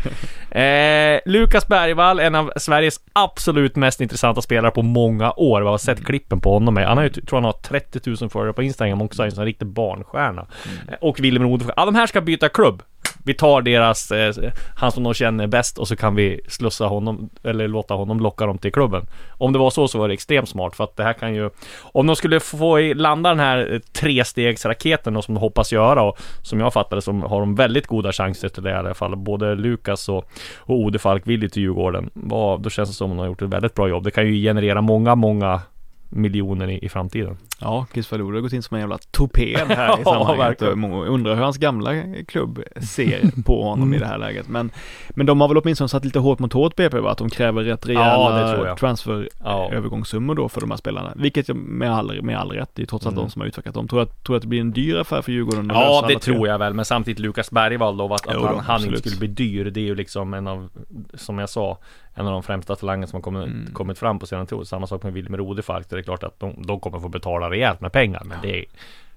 Eh, 0.51 1.19
Lukas 1.25 1.67
Bergvall, 1.67 2.19
en 2.19 2.35
av 2.35 2.51
Sveriges 2.55 2.99
absolut 3.13 3.75
mest 3.75 4.01
intressanta 4.01 4.41
spelare 4.41 4.71
på 4.71 4.81
många 4.81 5.31
år. 5.31 5.61
Vi 5.61 5.67
har 5.67 5.77
sett 5.77 6.05
klippen 6.05 6.39
på 6.41 6.53
honom. 6.53 6.77
Han 6.77 6.97
har 6.97 7.03
ju, 7.03 7.09
tror 7.09 7.37
han 7.37 7.43
har 7.43 7.51
30 7.51 7.99
000 8.21 8.29
följare 8.29 8.53
på 8.53 8.63
Instagram 8.63 9.01
också, 9.01 9.23
en 9.23 9.31
sån 9.31 9.45
riktig 9.45 9.67
barnstjärna. 9.67 10.47
Eh, 10.87 10.93
Och 11.01 11.19
Willem 11.19 11.43
Rodefors. 11.43 11.73
Ja, 11.77 11.85
de 11.85 11.95
här 11.95 12.07
ska 12.07 12.21
byta 12.21 12.49
klubb. 12.49 12.83
Vi 13.27 13.33
tar 13.33 13.61
deras, 13.61 14.11
eh, 14.11 14.33
han 14.75 14.91
som 14.91 15.03
de 15.03 15.13
känner 15.13 15.47
bäst 15.47 15.77
och 15.77 15.87
så 15.87 15.95
kan 15.95 16.15
vi 16.15 16.41
slussa 16.47 16.85
honom, 16.85 17.29
eller 17.43 17.67
låta 17.67 17.93
honom 17.93 18.19
locka 18.19 18.45
dem 18.45 18.57
till 18.57 18.71
klubben. 18.71 19.05
Om 19.37 19.53
det 19.53 19.59
var 19.59 19.69
så 19.69 19.87
så 19.87 19.99
var 19.99 20.07
det 20.07 20.13
extremt 20.13 20.49
smart 20.49 20.75
för 20.75 20.83
att 20.83 20.95
det 20.95 21.03
här 21.03 21.13
kan 21.13 21.35
ju, 21.35 21.49
om 21.81 22.07
de 22.07 22.15
skulle 22.15 22.39
få 22.39 22.79
i- 22.79 22.93
landa 22.93 23.29
den 23.29 23.39
här 23.39 23.73
eh, 23.73 23.79
trestegsraketen 23.79 25.17
och 25.17 25.23
som 25.23 25.33
de 25.35 25.39
hoppas 25.41 25.71
göra 25.73 26.03
och 26.03 26.17
som 26.41 26.59
jag 26.59 26.73
fattade 26.73 27.01
så 27.01 27.11
har 27.11 27.39
de 27.39 27.55
väldigt 27.55 27.87
goda 27.87 28.11
chanser 28.11 28.49
till 28.49 28.63
det 28.63 28.69
i 28.69 28.73
alla 28.73 28.93
fall. 28.93 29.15
Både 29.15 29.55
Lukas 29.55 30.09
och, 30.09 30.25
och 30.57 30.75
Ode 30.79 30.99
Falk 30.99 31.27
vill 31.27 31.41
ju 31.43 31.49
till 31.49 31.61
Djurgården. 31.61 32.09
Vad- 32.13 32.61
Då 32.61 32.69
känns 32.69 32.89
det 32.89 32.95
som 32.95 33.11
att 33.11 33.17
de 33.17 33.19
har 33.19 33.27
gjort 33.27 33.41
ett 33.41 33.49
väldigt 33.49 33.73
bra 33.73 33.87
jobb. 33.87 34.03
Det 34.03 34.11
kan 34.11 34.27
ju 34.27 34.41
generera 34.43 34.81
många, 34.81 35.15
många 35.15 35.61
miljoner 36.09 36.67
i, 36.69 36.85
i 36.85 36.89
framtiden. 36.89 37.37
Ja, 37.61 37.85
Chris 37.93 38.07
Falud 38.07 38.33
har 38.33 38.41
gått 38.41 38.53
in 38.53 38.63
som 38.63 38.75
en 38.75 38.81
jävla 38.81 38.97
torped 39.11 39.67
här 39.67 39.87
i 39.97 40.01
Ja, 40.05 40.11
sammanhanget. 40.11 40.61
Och 40.61 40.77
många 40.77 41.05
undrar 41.05 41.35
hur 41.35 41.43
hans 41.43 41.57
gamla 41.57 41.93
klubb 42.27 42.63
ser 42.81 43.43
på 43.45 43.63
honom 43.63 43.93
i 43.93 43.97
det 43.99 44.05
här 44.05 44.17
läget. 44.17 44.47
Men, 44.47 44.71
men 45.09 45.25
de 45.25 45.41
har 45.41 45.47
väl 45.47 45.57
åtminstone 45.57 45.87
satt 45.89 46.05
lite 46.05 46.19
hårt 46.19 46.39
mot 46.39 46.53
hårt 46.53 46.75
BP 46.75 46.99
va? 46.99 47.11
Att 47.11 47.17
de 47.17 47.29
kräver 47.29 47.63
rätt 47.63 47.85
Ja, 47.87 47.91
rejäla 47.93 48.75
transfer 48.75 49.29
Ja. 49.43 49.69
övergångssummor 49.71 50.35
då 50.35 50.49
för 50.49 50.61
de 50.61 50.71
här 50.71 50.77
spelarna. 50.77 51.13
Vilket 51.15 51.47
med 51.55 51.91
all, 51.93 52.21
med 52.21 52.37
all 52.37 52.51
rätt, 52.51 52.69
det 52.73 52.81
är 52.81 52.85
trots 52.85 53.05
allt 53.05 53.13
Mm. 53.13 53.25
de 53.25 53.31
som 53.31 53.39
har 53.41 53.47
utvecklat 53.47 53.75
dem. 53.75 53.87
Tror 53.87 54.01
att, 54.01 54.23
tror 54.23 54.35
att 54.35 54.41
det 54.41 54.47
blir 54.47 54.61
en 54.61 54.71
dyr 54.71 54.95
affär 54.95 55.21
för 55.21 55.31
Djurgården 55.31 55.71
Ja, 55.73 56.01
det 56.07 56.13
tre? 56.19 56.19
tror 56.33 56.47
jag 56.47 56.59
väl, 56.59 56.73
men 56.73 56.85
samtidigt 56.85 57.19
Lukas 57.19 57.51
Bergvall 57.51 57.97
då, 57.97 58.05
att, 58.13 58.27
att 58.27 58.33
Jo 58.35 58.45
han, 58.45 58.59
han 58.59 58.85
inte 58.85 58.97
skulle 58.99 59.17
bli 59.17 59.27
dyr, 59.27 59.65
det 59.65 59.79
är 59.79 59.85
ju 59.85 59.95
liksom 59.95 60.33
en 60.33 60.47
av, 60.47 60.69
som 61.13 61.37
jag 61.39 61.49
sa, 61.49 61.77
en 62.13 62.25
av 62.27 62.31
de 62.33 62.43
främsta 62.43 62.75
talangerna 62.75 63.07
som 63.07 63.17
har 63.17 63.21
kommit, 63.21 63.47
Mm. 63.47 63.73
kommit 63.73 63.97
fram 63.97 64.19
på 64.19 64.25
senare 64.25 64.45
tid. 64.45 64.67
Samma 64.67 64.87
sak 64.87 65.03
med 65.03 65.13
Wilmer 65.13 65.37
Rodefalk, 65.37 65.89
det 65.97 66.01
är 66.01 66.03
klart 66.03 66.23
att 66.23 66.39
de, 66.39 66.63
de 66.67 66.79
kommer 66.79 66.99
få 66.99 67.09
betala 67.09 67.49
rejält 67.49 67.81
med 67.81 67.91
pengar, 67.91 68.21
men 68.25 68.37
det 68.41 68.65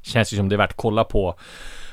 känns 0.03 0.33
ju 0.33 0.37
som 0.37 0.49
det 0.49 0.55
är 0.55 0.59
värt 0.59 0.71
att 0.71 0.77
kolla 0.77 1.05
på 1.05 1.35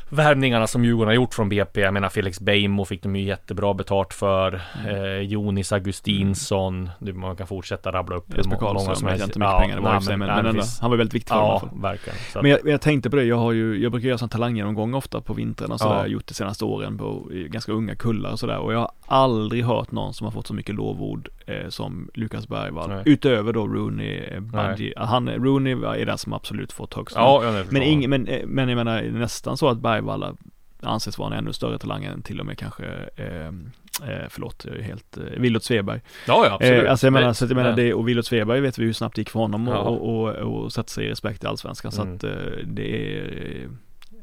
värvningarna 0.10 0.68
som 0.68 0.86
Djurgården 0.86 1.08
har 1.08 1.16
gjort 1.16 1.34
från 1.34 1.50
BP. 1.50 1.82
Jag 1.82 1.94
menar 1.94 2.10
Felix 2.10 2.40
Beijmo 2.40 2.86
fick 2.86 3.04
de 3.04 3.16
ju 3.16 3.24
jättebra 3.24 3.74
betalt 3.74 4.14
för. 4.14 4.62
Mm. 4.86 4.96
Eh, 4.96 5.22
Jonis 5.22 5.72
Augustinsson. 5.72 6.90
Du, 7.00 7.14
man 7.14 7.36
kan 7.36 7.48
fortsätta 7.48 7.92
rabbla 7.92 8.16
upp 8.16 8.38
Jesper 8.38 8.56
Karlsson, 8.58 8.96
som 8.96 9.08
helst. 9.08 9.20
jag 9.20 9.28
inte 9.28 9.40
mycket 9.40 9.58
pengar 9.58 9.76
det 9.76 9.82
var 9.82 9.92
nej, 9.94 10.18
men, 10.18 10.20
men 10.20 10.44
det 10.44 10.50
ändå, 10.50 10.64
han 10.82 10.90
var 10.90 10.98
väldigt 10.98 11.14
viktig 11.14 11.30
för 11.30 11.36
dem 11.36 11.48
Ja, 11.48 11.60
fall. 11.60 11.70
verkligen. 11.82 12.20
Så 12.34 12.42
Men 12.42 12.52
jag, 12.52 12.60
men 12.64 12.72
jag 12.72 12.82
tänkte 12.82 13.10
på 13.10 13.16
det, 13.16 13.24
jag 13.24 13.36
har 13.38 13.52
ju, 13.52 13.82
jag 13.84 13.92
brukar 13.92 14.08
göra 14.08 14.18
sån 14.18 14.30
talanggenomgång 14.30 14.94
ofta 14.94 15.22
på 15.22 15.34
vintern 15.34 15.72
och 15.72 15.80
sådär, 15.80 16.00
Ja. 16.00 16.08
gjort 16.08 16.28
det 16.28 16.34
senaste 16.34 16.66
åren 16.66 16.98
på 16.98 17.28
ganska 17.32 17.72
unga 17.72 17.96
kullar 17.96 18.32
och 18.32 18.40
sådär 18.40 18.58
och 18.58 18.74
jag 18.74 18.80
har 18.80 18.92
aldrig 19.08 19.66
hört 19.66 19.92
någon 19.92 20.14
som 20.14 20.26
har 20.26 20.32
fått 20.32 20.48
så 20.48 20.54
mycket 20.54 20.76
lovord 20.76 21.30
eh, 21.48 21.70
som 21.70 22.10
Lukas 22.14 22.48
Bergvall. 22.48 22.90
Nej. 22.90 23.04
Utöver 23.06 23.54
då 23.54 23.68
Rooney 23.68 24.18
eh, 24.18 24.40
Budgie. 24.40 24.94
Han, 24.98 25.30
Rooney 25.30 25.74
är 25.74 26.06
den 26.06 26.18
som 26.18 26.34
absolut 26.34 26.72
fått 26.72 26.94
högst. 26.94 27.16
Ja, 27.16 27.44
ja, 27.58 27.64
men, 27.70 27.82
ing, 27.84 28.10
men, 28.10 28.28
eh, 28.28 28.46
men 28.46 28.70
jag 28.70 28.76
menar 28.76 29.02
nästan 29.02 29.58
så 29.58 29.70
att 29.70 29.78
Bergvall 29.80 30.38
anses 30.82 31.18
vara 31.18 31.34
en 31.34 31.38
ännu 31.40 31.54
större 31.54 31.78
talang 31.80 32.04
än 32.04 32.22
till 32.22 32.40
och 32.40 32.46
med 32.46 32.58
kanske, 32.58 32.86
eh, 33.16 33.48
eh, 33.48 34.26
förlåt, 34.30 34.66
jag 34.68 34.78
är 34.78 34.82
helt, 34.82 35.18
eh, 35.18 35.24
Wilgot 35.24 35.64
Sveberg. 35.64 36.02
Ja, 36.28 36.46
ja, 36.46 36.54
absolut. 36.54 36.84
Eh, 36.84 36.92
alltså 36.92 37.06
jag 37.08 37.14
menar, 37.14 37.34
så 37.34 37.46
att 37.46 37.50
jag 37.52 37.56
menar 37.58 37.74
det- 37.76 37.94
och 37.94 38.08
Wilgot 38.08 38.26
Sveberg 38.26 38.60
vet 38.62 38.78
vi 38.78 38.86
hur 38.86 38.94
snabbt 38.94 39.16
det 39.16 39.22
gick 39.22 39.30
för 39.30 39.40
honom 39.40 39.68
och, 39.68 39.74
Ja. 39.76 39.80
och, 39.80 40.28
och, 40.28 40.64
och 40.64 40.74
sätta 40.74 40.88
sig 40.90 41.06
i 41.06 41.10
respekt 41.10 41.44
i 41.44 41.48
Allsvenskan. 41.48 41.92
Så 41.92 42.02
Mm. 42.02 42.16
att 42.16 42.24
eh, 42.24 42.32
det 42.66 43.18
är, 43.18 43.68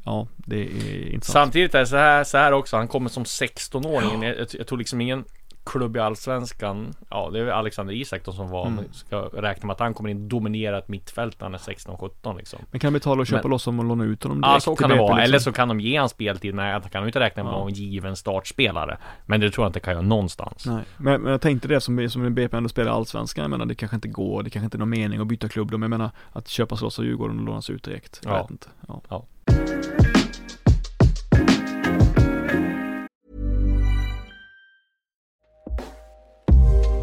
ja 0.05 0.27
det 0.35 0.61
är 0.61 1.07
intressant. 1.13 1.23
Samtidigt 1.25 1.75
är 1.75 1.79
det 1.79 1.85
så 1.85 1.95
här, 1.97 2.23
så 2.23 2.37
här 2.37 2.51
också, 2.51 2.77
han 2.77 2.87
kommer 2.87 3.09
som 3.09 3.23
16-åring. 3.23 4.23
Jag, 4.23 4.37
jag, 4.39 4.47
jag 4.53 4.67
tror 4.67 4.77
liksom 4.77 5.01
ingen 5.01 5.23
klubb 5.65 5.97
i 5.97 5.99
Allsvenskan, 5.99 6.93
ja 7.09 7.29
det 7.33 7.39
är 7.39 7.47
Alexander 7.47 7.93
Isak 7.93 8.25
då 8.25 8.31
som 8.31 8.49
var, 8.49 8.67
Mm. 8.67 8.83
ska 8.93 9.17
räkna 9.21 9.67
med 9.67 9.73
att 9.73 9.79
han 9.79 9.93
kommer 9.93 10.09
in 10.09 10.29
dominera 10.29 10.77
ett 10.77 10.87
mittfält 10.87 11.39
när 11.39 11.45
han 11.45 11.53
är 11.53 11.57
16-17 11.57 12.37
liksom. 12.37 12.59
Men 12.71 12.79
kan 12.79 12.93
de 12.93 12.99
betala 12.99 13.21
och 13.21 13.27
köpa 13.27 13.41
Men- 13.43 13.51
loss 13.51 13.65
dem 13.65 13.79
och 13.79 13.85
låna 13.85 14.03
ut 14.03 14.23
honom 14.23 14.41
direkt 14.41 14.53
Ja 14.53 14.59
så 14.59 14.75
kan 14.75 14.89
det 14.89 14.95
BP, 14.95 15.01
vara, 15.03 15.15
liksom? 15.15 15.23
eller 15.29 15.39
så 15.39 15.51
kan 15.51 15.67
de 15.67 15.79
ge 15.79 15.97
han 15.99 16.09
speltid, 16.09 16.55
nej 16.55 16.71
han 16.71 16.81
kan 16.81 17.01
ju 17.01 17.07
inte 17.07 17.19
räkna 17.19 17.43
med 17.43 17.53
Ja. 17.53 17.57
någon 17.57 17.73
given 17.73 18.15
startspelare. 18.15 18.97
Men 19.25 19.39
det 19.39 19.49
tror 19.51 19.65
jag 19.65 19.69
inte 19.69 19.79
kan 19.79 19.93
göra 19.93 20.01
någonstans. 20.03 20.65
Nej, 20.65 20.83
men, 20.97 21.21
men 21.21 21.31
jag 21.31 21.41
tänkte 21.41 21.67
det 21.67 21.81
som, 21.81 22.09
som 22.09 22.25
en 22.25 22.35
BP 22.35 22.57
ändå 22.57 22.69
spelar 22.69 22.91
i 22.91 22.95
Allsvenskan, 22.95 23.41
jag 23.43 23.51
menar 23.51 23.65
det 23.65 23.75
kanske 23.75 23.95
inte 23.95 24.07
går, 24.07 24.43
det 24.43 24.49
kanske 24.49 24.65
inte 24.65 24.77
är 24.77 24.79
någon 24.79 24.89
mening 24.89 25.21
att 25.21 25.27
byta 25.27 25.49
klubb 25.49 25.71
men 25.71 25.81
jag 25.81 25.89
menar 25.89 26.09
att 26.31 26.47
köpas 26.47 26.81
loss 26.81 26.99
av 26.99 27.05
Djurgården 27.05 27.39
och 27.39 27.45
lånas 27.45 27.69
ut 27.69 27.83
direkt. 27.83 28.21
Jag 28.23 28.33
Ja. 28.33 28.41
vet 28.41 28.51
inte. 28.51 28.67
Ja. 28.87 29.01
Ja. 29.09 29.25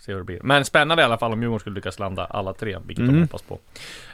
Se 0.00 0.12
hur 0.12 0.18
det 0.18 0.24
blir. 0.24 0.40
Men 0.42 0.64
spännande 0.64 1.02
i 1.02 1.04
alla 1.06 1.18
fall 1.18 1.32
om 1.32 1.40
Djurgården 1.42 1.60
skulle 1.60 1.74
lyckas 1.74 1.98
landa 1.98 2.24
alla 2.24 2.52
tre, 2.54 2.76
vilket 2.86 3.04
de 3.04 3.08
Mm. 3.08 3.22
hoppas 3.22 3.42
på. 3.42 3.58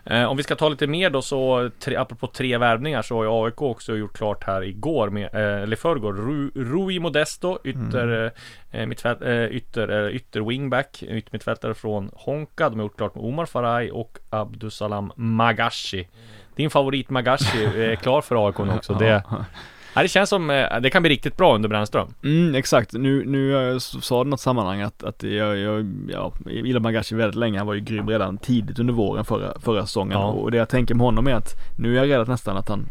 Eh, 0.04 0.24
om 0.24 0.36
vi 0.36 0.42
ska 0.42 0.54
ta 0.56 0.68
lite 0.68 0.86
mer 0.86 1.10
då 1.10 1.22
så, 1.22 1.70
tre, 1.80 1.96
apropå 1.96 2.26
tre 2.26 2.58
värvningar 2.58 3.02
så 3.02 3.16
har 3.16 3.24
ju 3.24 3.30
AIK 3.46 3.62
också 3.62 3.96
gjort 3.96 4.16
klart 4.16 4.44
här 4.44 4.64
igår, 4.64 5.10
med, 5.10 5.24
eh, 5.34 5.62
eller 5.62 5.76
förrgår, 5.76 6.12
Ru, 6.12 6.50
Rui 6.54 6.98
Modesto, 6.98 7.58
ytter, 7.64 8.32
eh, 8.70 8.86
mittfält, 8.86 9.22
eh, 9.22 9.44
ytter, 9.44 10.06
eh, 10.08 10.16
ytter 10.16 10.40
wingback, 10.40 11.02
yttermittfältare 11.02 11.74
från 11.74 12.10
Honka. 12.14 12.68
De 12.68 12.78
har 12.78 12.84
gjort 12.84 12.96
klart 12.96 13.14
med 13.14 13.24
Omar 13.24 13.46
Faraj 13.46 13.90
och 13.90 14.18
Abdusalam 14.30 15.12
Magashi. 15.16 16.08
Din 16.56 16.70
favorit 16.70 17.10
Magashi 17.10 17.64
är 17.64 17.96
klar 17.96 18.20
för 18.20 18.46
AIK 18.46 18.58
nu 18.58 18.72
också. 18.74 18.94
Det, 18.94 19.22
ja, 19.96 20.02
det 20.02 20.08
känns 20.08 20.30
som, 20.30 20.50
eh, 20.50 20.80
det 20.80 20.90
kan 20.90 21.02
bli 21.02 21.10
riktigt 21.10 21.36
bra 21.36 21.54
under 21.54 21.68
Brännström. 21.68 22.08
Mm, 22.24 22.54
exakt. 22.54 22.92
Nu, 22.92 23.24
nu 23.26 23.50
jag 23.50 23.82
sa 23.82 24.22
i 24.22 24.24
något 24.24 24.40
sammanhang 24.40 24.80
att, 24.80 25.02
att 25.04 25.22
jag, 25.22 25.58
jag, 25.58 25.86
ja, 26.08 26.32
jag 26.44 26.66
gillar 26.66 26.80
Magashi 26.80 27.14
väldigt 27.14 27.34
länge. 27.38 27.58
Han 27.58 27.66
var 27.66 27.74
ju 27.74 27.80
grym 27.80 28.08
redan 28.08 28.38
tidigt 28.38 28.78
under 28.78 28.94
våren 28.94 29.24
förra, 29.24 29.60
förra 29.60 29.86
säsongen. 29.86 30.18
Ja. 30.18 30.24
Och 30.26 30.50
det 30.50 30.56
jag 30.56 30.68
tänker 30.68 30.94
med 30.94 31.04
honom 31.04 31.26
är 31.26 31.34
att 31.34 31.54
nu 31.78 31.98
är 31.98 32.04
jag 32.04 32.10
rädd 32.10 32.20
att 32.20 32.28
nästan 32.28 32.56
att 32.56 32.68
han 32.68 32.84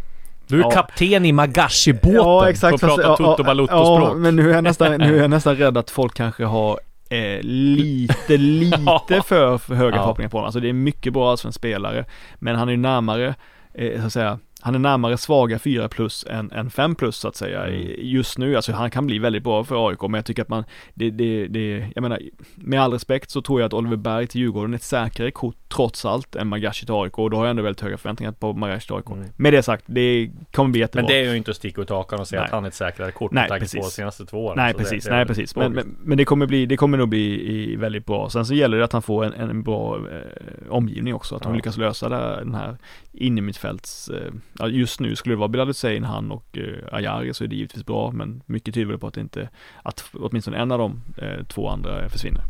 Du 0.47 0.55
är 0.59 0.61
Ja. 0.63 0.71
kapten 0.71 1.25
i 1.25 1.31
Magashi-båten. 1.31 2.13
Ja 2.15 2.49
exakt. 2.49 2.79
Får 2.79 2.87
fast- 2.87 3.01
prata 3.01 3.09
ja, 3.09 3.15
Toto 3.17 3.43
ja, 3.43 3.45
Balutto-språk. 3.45 4.09
Ja, 4.09 4.13
men 4.13 4.35
nu 4.35 4.49
är 4.49 4.53
jag 4.55 4.63
nästan, 4.63 4.97
nu 4.97 5.17
är 5.17 5.21
jag 5.21 5.29
nästan 5.37 5.55
rädd 5.55 5.77
att 5.77 5.89
folk 5.89 6.13
kanske 6.13 6.45
har 6.45 6.79
eh, 7.09 7.39
lite, 7.41 8.37
lite 8.37 9.21
för, 9.25 9.57
för 9.57 9.75
höga 9.75 9.95
Ja. 9.95 10.01
förhoppningar 10.01 10.29
på 10.29 10.37
honom. 10.37 10.45
Alltså 10.45 10.59
det 10.59 10.69
är 10.69 10.73
mycket 10.73 11.13
bra 11.13 11.31
allsvensk 11.31 11.55
spelare, 11.57 12.05
men 12.35 12.55
han 12.55 12.67
är 12.67 12.71
ju 12.71 12.77
närmare, 12.77 13.35
eh, 13.73 13.99
så 14.01 14.05
att 14.07 14.13
säga, 14.13 14.39
han 14.65 14.75
är 14.75 14.80
närmare 14.80 15.17
svaga 15.17 15.60
4 15.60 15.89
plus 15.89 16.25
än, 16.30 16.51
än 16.51 16.69
5 16.69 16.95
plus 16.95 17.15
så 17.17 17.28
att 17.28 17.36
säga 17.36 17.65
Mm. 17.65 17.88
just 17.97 18.38
nu. 18.38 18.56
Alltså 18.56 18.71
han 18.71 18.91
kan 18.91 19.06
bli 19.08 19.19
väldigt 19.19 19.43
bra 19.43 19.63
för 19.63 19.89
AIK, 19.89 20.01
men 20.01 20.13
jag 20.13 20.25
tycker 20.25 20.41
att 20.41 20.49
man, 20.49 20.63
det, 20.93 21.10
det, 21.10 21.47
det, 21.47 21.88
jag 21.95 22.01
menar, 22.01 22.19
med 22.56 22.82
all 22.82 22.91
respekt 22.93 23.30
så 23.32 23.41
tror 23.41 23.60
jag 23.62 23.67
att 23.67 23.73
Oliver 23.73 23.95
Berg 23.97 24.28
till 24.28 24.41
Djurgården 24.41 24.73
är 24.73 24.75
ett 24.75 24.84
säkrare 24.84 25.32
kort 25.32 25.56
trots 25.75 26.06
allt 26.06 26.36
än 26.36 26.47
Magashi 26.47 26.86
till 26.86 26.95
AIK 26.95 27.19
och 27.19 27.30
då 27.30 27.38
har 27.38 27.43
jag 27.45 27.49
ändå 27.49 27.63
väldigt 27.63 27.82
höga 27.82 27.97
förväntningar 27.97 28.32
på 28.32 28.54
Magashi 28.54 28.88
till 28.88 28.95
AIK. 28.95 29.10
Mm. 29.12 29.28
Med 29.36 29.54
det 29.54 29.63
sagt, 29.63 29.84
det 29.88 30.32
kommer 30.51 30.69
bli 30.71 30.80
jättebra. 30.82 31.01
Men 31.01 31.10
det 31.12 31.19
är 31.25 31.32
ju 31.32 31.38
inte 31.38 31.51
att 31.51 31.58
sticka 31.58 31.82
ut 31.82 31.89
hakan 31.89 32.19
och 32.19 32.28
säga 32.28 32.41
Nej. 32.41 32.45
att 32.45 32.51
han 32.51 32.63
är 32.63 32.67
ett 32.67 32.73
säkrare 32.73 33.12
kort 33.12 33.32
Nej, 33.32 33.41
med 33.41 33.49
tanke 33.49 33.65
på 33.65 33.75
de 33.75 33.82
precis. 33.82 33.93
senaste 33.95 34.25
två 34.25 34.45
åren. 34.45 34.58
Nej 34.58 34.73
det- 34.73 34.80
precis, 34.80 35.04
det 35.04 35.10
är 35.12 35.15
nej 35.15 35.25
precis. 35.25 35.56
Men, 35.56 35.71
men, 35.73 35.95
men 36.04 36.17
det 36.17 36.25
kommer 36.25 36.45
bli, 36.45 36.65
det 36.65 36.78
kommer 36.78 36.97
nog 36.97 37.10
bli 37.10 37.75
väldigt 37.75 38.06
bra. 38.06 38.30
Sen 38.30 38.45
så 38.45 38.54
gäller 38.54 38.78
det 38.78 38.84
att 38.86 38.93
han 38.93 39.01
får 39.01 39.25
en, 39.25 39.34
en 39.34 39.63
bra 39.63 39.95
eh, 39.97 40.71
omgivning 40.71 41.13
också. 41.15 41.36
Att 41.36 41.43
de 41.43 41.51
Ja. 41.51 41.56
lyckas 41.56 41.78
lösa 41.78 42.10
det, 42.10 42.36
den 42.43 42.56
här 42.56 42.78
innermittfälts, 43.13 44.10
eh, 44.10 44.32
just 44.69 44.99
nu 44.99 45.15
skulle 45.15 45.35
det 45.35 45.39
vara 45.39 45.47
Bilal 45.47 45.67
Hussein, 45.67 46.03
han 46.03 46.31
och 46.31 46.57
eh, 46.57 46.95
Ayari 46.95 47.33
så 47.33 47.43
är 47.43 47.47
det 47.47 47.55
givetvis 47.55 47.85
bra. 47.85 48.11
Men 48.11 48.41
mycket 48.45 48.73
tyder 48.73 48.97
på 48.97 49.07
att 49.07 49.17
inte, 49.17 49.49
att 49.83 50.03
åtminstone 50.13 50.57
en 50.57 50.71
av 50.71 50.79
de 50.79 51.01
eh, 51.17 51.45
två 51.47 51.69
andra 51.69 52.09
försvinner. 52.09 52.41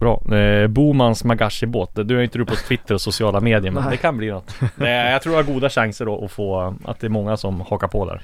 Bra. 0.00 0.36
Eh, 0.36 0.66
Bomans 0.66 1.24
Magashi-båt. 1.24 1.90
Du 1.94 2.18
är 2.18 2.22
inte 2.22 2.38
du 2.38 2.44
på 2.44 2.54
Twitter 2.54 2.94
och 2.94 3.00
sociala 3.00 3.40
medier 3.40 3.72
men 3.72 3.82
Nej. 3.82 3.90
det 3.90 3.96
kan 3.96 4.16
bli 4.16 4.30
något. 4.30 4.54
Eh, 4.80 4.88
jag 4.88 5.22
tror 5.22 5.34
jag 5.34 5.42
har 5.42 5.52
goda 5.52 5.70
chanser 5.70 6.04
då 6.04 6.24
att 6.24 6.32
få, 6.32 6.74
att 6.84 7.00
det 7.00 7.06
är 7.06 7.08
många 7.08 7.36
som 7.36 7.60
hakar 7.60 7.88
på 7.88 8.04
där. 8.06 8.22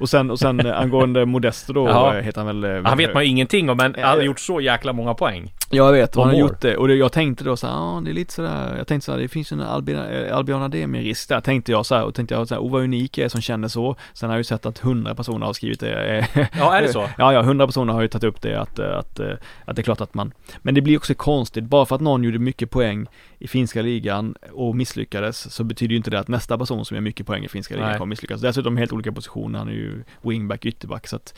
Och 0.00 0.08
sen, 0.08 0.30
och 0.30 0.38
sen 0.38 0.60
eh, 0.66 0.80
angående 0.80 1.26
Modesto 1.26 1.72
då, 1.72 1.88
Ja. 1.88 2.16
eh, 2.16 2.22
heter 2.22 2.40
han 2.44 2.60
väl? 2.60 2.76
eh, 2.76 2.84
Han 2.88 2.98
vet 2.98 3.14
man 3.14 3.22
ju 3.24 3.28
ingenting 3.30 3.70
om 3.70 3.76
men 3.76 3.94
han 3.98 4.04
har 4.04 4.18
Eh, 4.18 4.24
gjort 4.24 4.40
så 4.40 4.60
jäkla 4.60 4.92
många 4.92 5.14
poäng. 5.14 5.52
Jag 5.72 5.92
vet, 5.92 6.10
och 6.10 6.16
Vad 6.16 6.26
han 6.26 6.34
har 6.34 6.40
gjort 6.40 6.60
det 6.60 6.76
och 6.76 6.88
det, 6.88 6.94
jag 6.94 7.12
tänkte 7.12 7.44
då 7.44 7.56
så 7.56 7.66
här, 7.66 7.74
ja 7.74 8.02
det 8.04 8.10
är 8.10 8.14
lite 8.14 8.32
sådär, 8.32 8.74
jag 8.78 8.86
tänkte 8.86 9.04
så 9.06 9.12
här, 9.12 9.18
det 9.18 9.28
finns 9.28 9.52
ju 9.52 9.54
en 9.54 9.60
Albion, 9.60 9.98
eh, 10.00 10.36
Albion 10.36 10.62
Ademi-risk 10.62 11.28
där, 11.28 11.40
tänkte 11.40 11.72
jag 11.72 11.86
så 11.86 11.94
här, 11.94 12.04
och 12.04 12.14
tänkte 12.14 12.34
jag 12.34 12.48
så 12.48 12.54
här, 12.54 12.62
oh 12.62 12.72
vad 12.72 12.82
unik 12.82 13.18
jag 13.18 13.24
är 13.24 13.28
som 13.28 13.40
känner 13.40 13.68
så. 13.68 13.96
Sen 14.12 14.28
har 14.28 14.36
jag 14.36 14.40
ju 14.40 14.44
sett 14.44 14.66
att 14.66 14.78
hundra 14.78 15.14
personer 15.14 15.46
har 15.46 15.52
skrivit 15.52 15.80
det. 15.80 16.18
eh, 16.34 16.46
Ja, 16.58 16.76
är 16.76 16.82
det 16.82 16.88
så? 16.92 17.00
Ja, 17.18 17.32
ja, 17.32 17.42
hundra 17.42 17.66
personer 17.66 17.92
har 17.92 18.02
ju 18.02 18.08
tagit 18.08 18.24
upp 18.24 18.42
det, 18.42 18.60
att, 18.60 18.78
eh, 18.78 18.98
att, 18.98 19.20
eh, 19.20 19.26
att 19.64 19.76
det 19.76 19.80
är 19.80 19.84
klart 19.84 20.00
att 20.00 20.14
man, 20.14 20.32
men 20.62 20.74
det 20.74 20.80
blir 20.80 20.96
också 20.96 21.14
konstigt, 21.14 21.64
bara 21.64 21.86
för 21.86 21.94
att 21.94 22.00
någon 22.00 22.24
gjorde 22.24 22.38
mycket 22.38 22.70
poäng 22.70 23.06
i 23.40 23.48
finska 23.48 23.82
ligan 23.82 24.34
och 24.52 24.76
misslyckades, 24.76 25.54
så 25.54 25.64
betyder 25.64 25.90
ju 25.90 25.96
inte 25.96 26.10
det 26.10 26.18
att 26.18 26.28
nästa 26.28 26.58
person 26.58 26.84
som 26.84 26.94
gör 26.94 27.02
mycket 27.02 27.26
poäng 27.26 27.44
i 27.44 27.48
finska 27.48 27.74
ligan 27.74 27.88
Nej. 27.88 27.98
kommer 27.98 28.10
misslyckas. 28.10 28.40
Dessutom 28.40 28.76
helt 28.76 28.92
olika 28.92 29.12
positioner, 29.12 29.58
han 29.58 29.68
är 29.68 29.72
ju 29.72 30.02
wingback, 30.22 30.66
ytterback, 30.66 31.06
så 31.06 31.16
att 31.16 31.34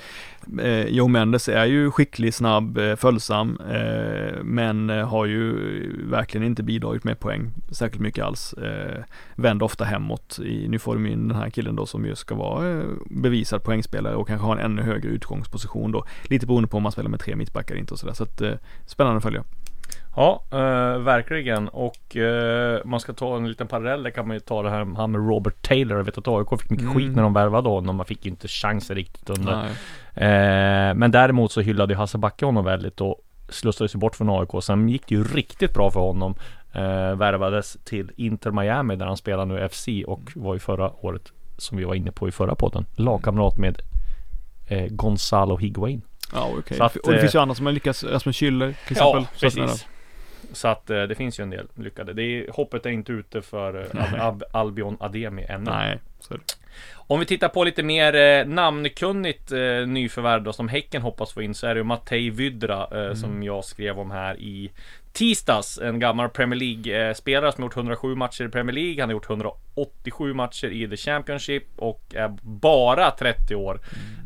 eh, 0.60 0.86
Joe 0.86 1.08
Mendes 1.08 1.48
är 1.48 1.64
ju 1.64 1.90
skicklig, 1.90 2.34
snabb, 2.34 2.78
eh, 2.78 2.96
följsam, 2.96 3.60
eh, 3.70 4.42
men 4.42 4.90
eh, 4.90 5.08
har 5.08 5.26
ju 5.26 5.52
verkligen 6.10 6.46
inte 6.46 6.62
bidragit 6.62 7.04
med 7.04 7.20
poäng 7.20 7.50
särskilt 7.70 8.02
mycket 8.02 8.24
alls. 8.24 8.52
Eh, 8.52 9.04
vänder 9.36 9.66
ofta 9.66 9.84
hemåt. 9.84 10.38
I, 10.44 10.68
nu 10.68 10.78
får 10.78 10.94
de 10.94 11.06
in 11.06 11.28
den 11.28 11.36
här 11.36 11.50
killen 11.50 11.76
då 11.76 11.86
som 11.86 12.04
ju 12.06 12.14
ska 12.14 12.34
vara 12.34 12.70
eh, 12.70 12.84
bevisad 13.10 13.64
poängspelare 13.64 14.14
och 14.14 14.26
kanske 14.26 14.46
ha 14.46 14.58
en 14.58 14.64
ännu 14.64 14.82
högre 14.82 15.08
utgångsposition 15.08 15.92
då. 15.92 16.04
Lite 16.22 16.46
beroende 16.46 16.68
på 16.68 16.76
om 16.76 16.82
man 16.82 16.92
spelar 16.92 17.10
med 17.10 17.20
tre 17.20 17.36
mittbackar 17.36 17.74
inte 17.74 17.94
och 17.94 18.00
sådär. 18.00 18.14
Så 18.14 18.22
att 18.22 18.40
eh, 18.40 18.52
spännande 18.86 19.16
att 19.16 19.22
följa. 19.22 19.44
Ja, 20.16 20.42
eh, 20.50 20.98
verkligen. 20.98 21.68
Och 21.68 22.16
eh, 22.16 22.80
man 22.84 23.00
ska 23.00 23.12
ta 23.12 23.36
en 23.36 23.48
liten 23.48 23.66
parallell. 23.66 24.02
Där 24.02 24.10
kan 24.10 24.26
man 24.26 24.36
ju 24.36 24.40
ta 24.40 24.62
det 24.62 24.70
här 24.70 24.86
han 24.96 25.10
med 25.10 25.28
Robert 25.28 25.62
Taylor. 25.68 25.96
Jag 25.98 26.04
vet 26.04 26.18
att 26.18 26.28
AIK 26.28 26.60
fick 26.60 26.70
mycket 26.70 26.84
Mm. 26.84 26.94
skit 26.96 27.16
när 27.16 27.22
de 27.22 27.32
värvade 27.32 27.68
honom. 27.68 27.96
Man 27.96 28.06
fick 28.06 28.24
ju 28.24 28.30
inte 28.30 28.48
chansen 28.48 28.96
riktigt 28.96 29.30
under. 29.30 29.52
Eh, 30.14 30.94
men 30.94 31.10
däremot 31.10 31.52
så 31.52 31.60
hyllade 31.60 31.92
ju 31.94 31.98
Hasse 31.98 32.18
Backe 32.18 32.44
honom 32.44 32.64
väldigt 32.64 33.00
och 33.00 33.20
slussades 33.48 33.94
ju 33.94 33.98
bort 33.98 34.16
från 34.16 34.30
AIK. 34.30 34.62
Sen 34.64 34.88
gick 34.88 35.06
det 35.08 35.14
ju 35.14 35.24
riktigt 35.24 35.74
bra 35.74 35.90
för 35.90 36.00
honom. 36.00 36.34
Eh, 36.74 37.14
värvades 37.16 37.76
till 37.84 38.10
Inter 38.16 38.50
Miami 38.50 38.96
där 38.96 39.06
han 39.06 39.16
spelar 39.16 39.46
nu 39.46 39.68
FC 39.68 39.88
och 40.06 40.20
var 40.34 40.54
ju 40.54 40.60
förra 40.60 40.92
året, 41.06 41.32
som 41.58 41.78
vi 41.78 41.84
var 41.84 41.94
inne 41.94 42.12
på 42.12 42.28
i 42.28 42.30
förra 42.30 42.54
podden, 42.54 42.86
lagkamrat 42.96 43.58
med 43.58 43.78
eh, 44.68 44.86
Gonzalo 44.90 45.56
Higuain. 45.56 46.02
Ja, 46.34 46.48
okej. 46.58 46.80
Att, 46.80 46.96
och 46.96 47.10
det 47.10 47.16
eh, 47.16 47.20
finns 47.20 47.34
ju 47.34 47.38
andra 47.38 47.54
som 47.54 47.66
har 47.66 47.72
lyckats, 47.72 48.04
Rasmus 48.04 48.36
Schüller 48.36 48.74
till 48.86 48.92
exempel. 48.92 49.22
Ja, 49.22 49.26
precis. 49.40 49.86
Så 50.52 50.68
att 50.68 50.90
eh, 50.90 51.02
det 51.02 51.14
finns 51.14 51.40
ju 51.40 51.42
en 51.42 51.50
del 51.50 51.66
lyckade. 51.74 52.12
Det 52.12 52.22
är, 52.22 52.52
hoppet 52.52 52.86
är 52.86 52.90
inte 52.90 53.12
ute 53.12 53.42
för 53.42 53.80
eh, 53.96 54.12
Al- 54.14 54.20
Al- 54.20 54.42
Albion 54.52 54.96
Ademi 55.00 55.44
ännu. 55.48 55.70
Nej, 55.70 55.98
så. 56.22 56.34
Om 56.94 57.20
vi 57.20 57.26
tittar 57.26 57.48
på 57.48 57.64
lite 57.64 57.82
mer 57.82 58.14
eh, 58.14 58.46
namnkunnigt 58.46 59.52
eh, 59.52 59.86
nyförvärv 59.86 60.42
då, 60.42 60.52
som 60.52 60.68
Häcken 60.68 61.02
hoppas 61.02 61.32
få 61.32 61.42
in 61.42 61.54
så 61.54 61.66
är 61.66 61.74
det 61.74 61.78
ju 61.78 61.84
Mattei 61.84 62.30
Vydra 62.30 62.88
eh, 62.92 63.02
Mm. 63.02 63.16
som 63.16 63.42
jag 63.42 63.64
skrev 63.64 63.98
om 63.98 64.10
här 64.10 64.36
i 64.40 64.72
tisdags. 65.12 65.78
En 65.78 65.98
gammal 65.98 66.28
Premier 66.28 66.60
League-spelare 66.60 67.52
som 67.52 67.64
gjort 67.64 67.76
107 67.76 68.14
matcher 68.14 68.44
i 68.44 68.48
Premier 68.48 68.74
League. 68.74 69.02
Han 69.02 69.08
har 69.08 69.12
gjort 69.12 69.30
187 69.30 70.34
matcher 70.34 70.66
i 70.68 70.88
The 70.88 70.96
Championship 70.96 71.64
och 71.76 72.14
är 72.14 72.36
bara 72.42 73.10
30 73.10 73.54
år. 73.54 73.80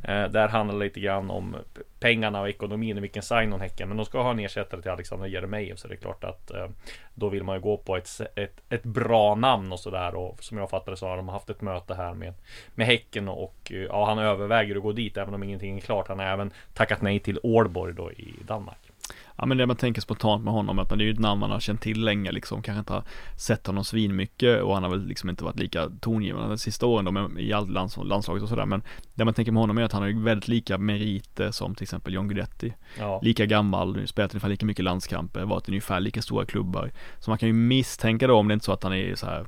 Mm. 0.05 0.25
Eh, 0.25 0.31
där 0.31 0.49
handlar 0.49 0.79
det 0.79 0.85
lite 0.85 1.01
grann 1.01 1.31
om 1.31 1.57
pengarna 2.01 2.41
och 2.41 2.49
ekonomin 2.49 2.97
och 2.97 3.03
vilken 3.05 3.23
sign 3.23 3.53
on 3.53 3.61
Häcken. 3.61 3.89
Men 3.89 3.97
de 3.97 4.07
ska 4.07 4.23
ha 4.23 4.31
en 4.31 4.39
ersättare 4.39 4.83
till 4.83 4.91
Alexander 4.91 5.27
Jeremejeff 5.27 5.79
så 5.79 5.89
det 5.89 5.95
är 5.95 5.99
klart 5.99 6.25
att 6.25 6.51
eh, 6.51 6.69
då 7.15 7.29
vill 7.29 7.43
man 7.43 7.57
ju 7.57 7.61
gå 7.63 7.77
på 7.77 7.97
ett, 7.97 8.21
ett, 8.35 8.57
ett 8.69 8.83
bra 8.83 9.35
namn 9.35 9.73
och 9.73 9.81
sådär. 9.81 10.15
Och 10.15 10.45
som 10.45 10.59
jag 10.59 10.71
fattar 10.71 10.93
det 10.93 10.97
så 10.97 11.07
har 11.07 11.17
de 11.17 11.29
haft 11.29 11.51
ett 11.51 11.61
möte 11.61 11.86
här 11.95 12.15
med, 12.15 12.35
med 12.75 12.87
Häcken 12.87 13.29
och 13.29 13.57
eh, 13.71 13.77
ja, 13.77 14.07
han 14.07 14.19
överväger 14.19 14.77
att 14.77 14.83
gå 14.83 14.93
dit 14.93 15.17
även 15.17 15.35
om 15.35 15.43
ingenting 15.43 15.77
är 15.77 15.81
klart. 15.81 16.09
Han 16.09 16.19
har 16.19 16.27
även 16.27 16.51
tackat 16.75 17.03
nej 17.03 17.21
till 17.21 17.39
Ålborg 17.43 17.95
då 17.95 18.13
i 18.13 18.35
Danmark. 18.47 18.93
Ja 19.37 19.47
men 19.47 19.59
det 19.59 19.67
man 19.67 19.77
tänker 19.77 20.01
spontant 20.01 20.45
med 20.45 20.53
honom, 20.53 20.79
att 20.79 20.89
det 20.89 20.95
är 20.95 20.99
ju 20.99 21.11
ett 21.11 21.19
namn 21.19 21.41
man 21.41 21.51
har 21.51 21.61
känt 21.61 21.81
till 21.81 22.05
länge 22.05 22.33
liksom, 22.33 22.63
kanske 22.63 22.79
inte 22.79 22.93
har 22.93 23.05
sett 23.37 23.67
honom 23.67 23.85
svinmycket 23.85 24.63
och 24.63 24.75
han 24.75 24.83
har 24.83 24.91
väl 24.91 25.07
liksom 25.07 25.31
inte 25.31 25.45
varit 25.45 25.59
lika 25.59 25.91
tongivande 26.01 26.49
de 26.49 26.59
sista 26.59 26.87
åren 26.87 27.05
då 27.05 27.11
med, 27.11 27.41
i 27.41 27.53
all 27.53 27.69
lands, 27.69 27.97
landslaget 27.97 28.43
och 28.43 28.49
sådär 28.49 28.67
men 28.67 28.83
det 29.15 29.25
man 29.25 29.35
tänker 29.35 29.53
med 29.53 29.61
honom 29.61 29.79
är 29.79 29.83
att 29.83 29.93
han 29.93 30.03
har 30.03 30.09
ju 30.09 30.23
väldigt 30.23 30.49
lika 30.49 30.79
meriter 30.79 31.51
som 31.51 31.75
till 31.75 31.83
exempel 31.83 32.15
John 32.15 32.29
Guidetti. 32.29 32.75
Ja. 32.99 33.21
Lika 33.23 33.47
gammal, 33.47 34.09
spelat 34.09 34.35
ungefär 34.35 34.49
lika 34.49 34.67
mycket 34.67 34.85
landskamper, 34.85 35.45
varit 35.45 35.69
i 35.69 35.73
ungefär 35.73 36.01
lika 36.01 36.23
stora 36.23 36.47
klubbar. 36.47 36.93
Så 37.19 37.31
man 37.31 37.39
kan 37.39 37.47
ju 37.49 37.53
misstänka 37.53 38.27
då 38.27 38.37
om 38.37 38.49
det 38.49 38.55
inte 38.55 38.65
är 38.65 38.67
så 38.67 38.73
att 38.73 38.83
han 38.83 38.95
är 38.95 39.15
så 39.15 39.27
här 39.27 39.47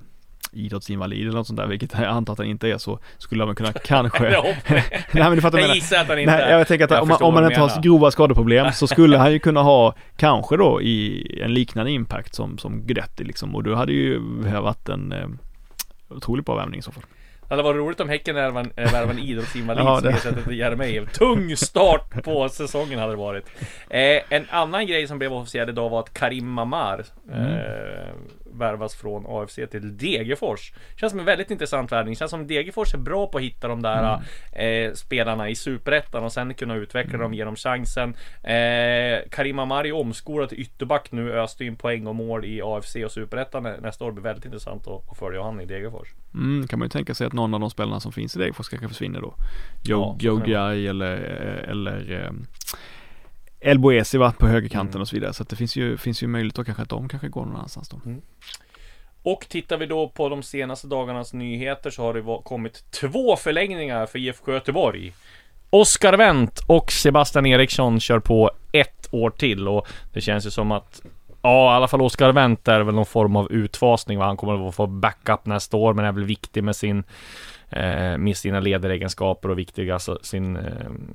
idrottsinvalid 0.53 1.23
eller 1.23 1.33
något 1.37 1.47
sånt 1.47 1.57
där, 1.57 1.67
vilket 1.67 1.93
jag 1.93 2.05
antar 2.05 2.33
att 2.33 2.39
han 2.39 2.47
inte 2.49 2.69
är 2.69 2.79
så 2.79 2.99
skulle 3.19 3.47
man 3.47 3.55
kunna 3.55 3.73
kanske 3.73 4.25
det. 4.29 4.55
Nej 4.69 4.85
men 5.13 5.35
du 5.35 5.41
fattar 5.41 5.59
Jag 5.59 5.75
gissar 5.75 5.97
att 6.01 6.09
han 6.09 6.19
inte 6.19 6.37
Nej, 6.37 6.51
jag 6.51 6.69
tänker 6.69 6.85
att 6.85 6.91
Jag 6.91 7.03
om 7.03 7.17
om 7.21 7.35
man 7.35 7.45
inte 7.45 7.55
du 7.55 7.61
har 7.61 7.83
grova 7.83 8.11
skadeproblem 8.11 8.73
så 8.73 8.87
skulle 8.87 9.19
han 9.19 9.33
ju 9.33 9.39
kunna 9.39 9.63
ha 9.63 9.95
kanske 10.17 10.57
då 10.57 10.83
i 10.83 11.41
en 11.45 11.55
liknande 11.55 11.91
impact 11.91 12.35
som, 12.35 12.59
som 12.59 12.83
Guidetti 12.87 13.25
liksom 13.25 13.55
och 13.55 13.63
då 13.63 13.75
hade 13.75 13.93
ju 13.93 14.19
det 14.43 14.61
varit 14.61 14.89
en 14.89 15.13
eh, 15.13 15.29
otroligt 16.09 16.47
bra 16.47 16.55
värvning 16.57 16.79
i 16.79 16.83
så 16.83 16.93
fall. 16.93 17.03
Det 17.49 17.55
hade 17.55 17.63
varit 17.63 17.77
roligt 17.77 18.01
om 18.01 18.09
Häcken 18.09 18.35
värvar 18.35 18.71
en- 19.11 19.19
idrottsinvalid 19.19 19.85
Ja, 19.85 19.97
som 20.01 20.05
det- 20.11 20.17
ersätter 20.17 20.43
till 20.43 20.59
Jeremejeff. 20.59 21.13
Tung 21.13 21.57
start 21.57 22.25
på 22.25 22.49
säsongen 22.49 22.99
hade 22.99 23.13
det 23.13 23.17
varit. 23.17 23.45
Eh, 23.91 24.01
en 24.39 24.47
annan 24.51 24.87
grej 24.87 25.07
som 25.07 25.19
blev 25.19 25.33
officiell 25.33 25.69
idag 25.69 25.89
var 25.91 26.01
att 26.01 26.15
Karim 26.15 26.49
Mamar 26.51 27.05
eh, 27.33 28.09
värvas 28.53 28.95
från 28.95 29.25
AFC 29.29 29.55
till 29.71 29.97
Degerfors. 29.97 30.73
Känns 30.97 31.11
som 31.11 31.19
en 31.21 31.27
väldigt 31.27 31.51
intressant 31.51 31.93
värvning. 31.93 32.17
Känns 32.17 32.31
som 32.31 32.47
Degerfors 32.47 32.95
är 32.95 32.99
bra 32.99 33.27
på 33.27 33.39
att 33.39 33.45
hitta 33.45 33.69
de 33.69 33.83
där 33.83 34.21
eh, 34.53 34.93
spelarna 34.93 35.49
i 35.49 35.55
Superettan 35.55 36.25
och 36.25 36.33
sen 36.33 36.55
kunna 36.55 36.75
utveckla 36.75 37.19
dem, 37.19 37.35
ge 37.35 37.45
dem 37.45 37.57
chansen. 37.57 38.15
Eh, 38.43 39.29
Karim 39.31 39.57
Mamar 39.57 39.87
är 39.87 39.93
omskolad 39.93 40.49
till 40.49 40.61
ytterback 40.61 41.13
nu, 41.13 41.33
öste 41.33 41.65
in 41.65 41.77
poäng 41.77 42.07
och 42.07 42.15
mål 42.15 42.45
i 42.45 42.61
AFC 42.65 42.97
och 43.05 43.13
Superettan 43.13 43.63
nä- 43.63 43.77
nästa 43.81 44.05
år. 44.05 44.13
blir 44.13 44.23
väldigt 44.23 44.45
intressant 44.45 44.87
att, 44.87 45.11
att 45.13 45.19
följa 45.19 45.43
han 45.43 45.61
i 45.61 45.67
Degerfors. 45.67 46.09
Mm, 46.35 46.67
kan 46.67 46.79
man 46.79 46.87
ju 46.87 46.91
tänka 46.91 47.15
sig 47.15 47.27
att 47.27 47.33
någon 47.33 47.55
av 47.55 47.61
de 47.61 47.71
spelarna 47.71 48.01
som 48.01 48.13
finns 48.13 48.37
i 48.37 48.39
Degerfors 48.39 48.69
kanske 48.69 48.89
försvinner 48.89 49.21
då. 49.21 49.35
Ja, 49.83 49.97
Joe, 49.97 50.19
så 50.21 50.27
Joe 50.27 50.37
det. 50.39 50.47
Guy 50.47 50.87
eller, 50.87 51.17
eller 51.69 52.25
eh, 52.25 52.31
El 53.61 53.79
Boesi 53.79 54.18
va, 54.18 54.33
på 54.38 54.47
högerkanten 54.47 54.94
Mm. 54.94 55.01
och 55.01 55.09
så 55.09 55.16
vidare. 55.16 55.33
Så 55.33 55.42
att 55.42 55.49
det 55.49 55.57
finns 55.57 55.77
ju, 55.77 55.97
finns 55.97 56.23
ju 56.23 56.27
möjlighet 56.27 56.55
då 56.55 56.64
kanske 56.64 56.83
att 56.83 56.88
de 56.88 57.09
kanske 57.09 57.29
går 57.29 57.44
någon 57.44 57.57
annanstans 57.57 57.88
då. 57.88 58.01
Och 59.23 59.47
tittar 59.49 59.77
vi 59.77 59.87
då 59.87 60.09
på 60.09 60.29
de 60.29 60.42
senaste 60.42 60.87
dagarnas 60.87 61.33
nyheter 61.33 61.90
så 61.90 62.03
har 62.03 62.14
det 62.14 62.42
kommit 62.44 62.85
två 62.90 63.37
förlängningar 63.37 64.07
för 64.07 64.18
IFK 64.18 64.53
Göteborg. 64.53 65.12
Oskar 65.71 66.16
Wendt 66.16 66.61
och 66.66 66.92
Sebastian 66.92 67.47
Eriksson 67.47 68.01
kör 68.01 68.18
på 68.21 68.51
ett 68.73 69.09
år 69.11 69.31
till 69.31 69.68
och 69.68 69.88
det 70.12 70.21
känns 70.21 70.47
ju 70.47 70.51
som 70.51 70.73
att 70.73 71.03
Ja, 71.49 71.73
i 71.73 71.77
alla 71.77 71.89
fall 71.89 72.03
Oskar 72.03 72.33
Wendt 72.33 72.69
är 72.69 72.81
väl 72.81 72.95
någon 72.95 73.07
form 73.07 73.37
av 73.37 73.53
utfasning. 73.53 74.19
Va? 74.19 74.25
Han 74.25 74.37
kommer 74.37 74.69
att 74.69 74.75
få 74.75 74.87
backup 74.87 75.47
nästa 75.47 75.77
år, 75.77 75.95
men 75.95 76.05
är 76.05 76.13
väl 76.13 76.25
viktig 76.25 76.65
med 76.65 76.77
sin 76.77 77.05
eh, 77.71 78.19
med 78.19 78.37
sina 78.37 78.61
ledaregenskaper 78.61 79.51
och 79.51 79.59
viktiga 79.59 79.95
alltså, 79.95 80.19
sin 80.23 80.57
eh, 80.57 80.63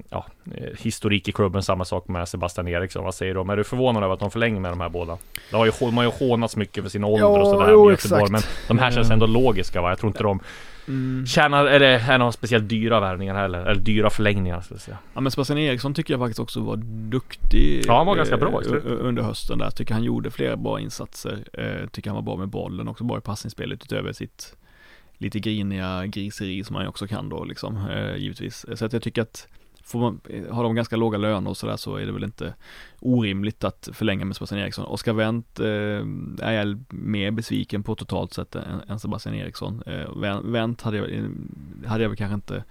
ja, 0.09 0.25
eh, 0.57 0.77
historik 0.79 1.27
i 1.27 1.31
klubben. 1.31 1.63
Samma 1.63 1.85
sak 1.85 2.07
med 2.07 2.27
Sebastian 2.27 2.67
Eriksson. 2.67 3.03
Vad 3.03 3.15
säger 3.15 3.33
du? 3.33 3.51
Är 3.51 3.57
du 3.57 3.63
förvånad 3.63 4.03
över 4.03 4.13
att 4.13 4.19
de 4.19 4.31
förlänger 4.31 4.59
med 4.59 4.71
de 4.71 4.81
här 4.81 4.89
båda? 4.89 5.17
Det 5.51 5.57
har 5.57 5.65
ju, 5.65 5.71
de 5.79 5.97
har 5.97 6.03
ju 6.03 6.11
hånats 6.19 6.55
mycket 6.55 6.83
för 6.83 6.89
sin 6.89 7.03
ålder 7.03 7.27
och 7.29 7.39
Ja, 7.39 7.45
sådär 7.45 7.71
jo, 7.71 7.85
med 7.85 7.91
Göteborg, 7.91 8.23
exakt. 8.23 8.31
men 8.31 8.77
de 8.77 8.83
här 8.83 8.91
känns 8.91 9.11
ändå 9.11 9.25
logiska 9.25 9.81
va? 9.81 9.89
Jag 9.89 9.99
tror 9.99 10.09
inte 10.09 10.23
de 10.23 10.39
Mm. 10.87 11.25
tjänar, 11.25 11.65
eller 11.65 11.85
är 12.11 12.17
några 12.17 12.31
speciellt 12.31 12.69
dyra 12.69 12.99
värvningar 12.99 13.35
heller, 13.35 13.65
eller 13.65 13.81
dyra 13.81 14.09
förlängningar 14.09 14.61
ska 14.61 14.73
jag 14.73 14.81
säga. 14.81 14.97
Ja 15.13 15.21
men 15.21 15.31
Sebastian 15.31 15.59
Eriksson 15.59 15.93
tycker 15.93 16.13
jag 16.13 16.21
faktiskt 16.21 16.39
också 16.39 16.59
var 16.59 16.75
duktig 17.11 17.83
Ja, 17.87 17.97
han 17.97 18.05
var 18.07 18.15
ganska 18.15 18.35
eh, 18.35 18.39
bra 18.39 18.61
u- 18.65 18.81
Under 19.01 19.23
hösten 19.23 19.57
där, 19.57 19.69
tycker 19.69 19.93
han 19.93 20.03
gjorde 20.03 20.31
flera 20.31 20.57
bra 20.57 20.79
insatser 20.79 21.43
eh, 21.53 21.87
Tycker 21.87 22.09
han 22.09 22.15
var 22.15 22.21
bra 22.21 22.35
med 22.35 22.47
bollen, 22.47 22.87
också 22.87 23.03
bra 23.03 23.17
i 23.17 23.21
passningsspelet 23.21 23.83
utöver 23.83 24.13
sitt 24.13 24.55
Lite 25.17 25.39
griniga 25.39 26.05
griseri 26.05 26.63
som 26.63 26.75
han 26.75 26.87
också 26.87 27.07
kan 27.07 27.29
då 27.29 27.43
liksom, 27.43 27.77
eh, 27.89 28.15
givetvis 28.15 28.65
Så 28.75 28.85
att 28.85 28.93
jag 28.93 29.01
tycker 29.01 29.21
att 29.21 29.47
man, 29.93 30.21
har 30.51 30.63
de 30.63 30.75
ganska 30.75 30.95
låga 30.95 31.17
löner 31.17 31.49
och 31.49 31.57
sådär 31.57 31.77
så 31.77 31.95
är 31.95 32.05
det 32.05 32.11
väl 32.11 32.23
inte 32.23 32.53
orimligt 32.99 33.63
att 33.63 33.89
förlänga 33.93 34.25
med 34.25 34.35
Sebastian 34.35 34.61
Eriksson. 34.61 34.85
Oskar 34.85 35.13
Wendt 35.13 35.59
eh, 35.59 35.67
är 36.47 36.51
jag 36.51 36.83
mer 36.89 37.31
besviken 37.31 37.83
på 37.83 37.95
totalt 37.95 38.33
sett 38.33 38.55
än, 38.55 38.81
än 38.87 38.99
Sebastian 38.99 39.35
Eriksson. 39.35 39.83
Eh, 39.85 39.91
Wen- 40.15 40.51
Wendt 40.51 40.81
hade 40.81 40.97
jag, 40.97 41.11
eh, 41.13 41.23
hade 41.87 42.03
jag 42.03 42.09
väl 42.09 42.17
kanske 42.17 42.35
inte 42.35 42.63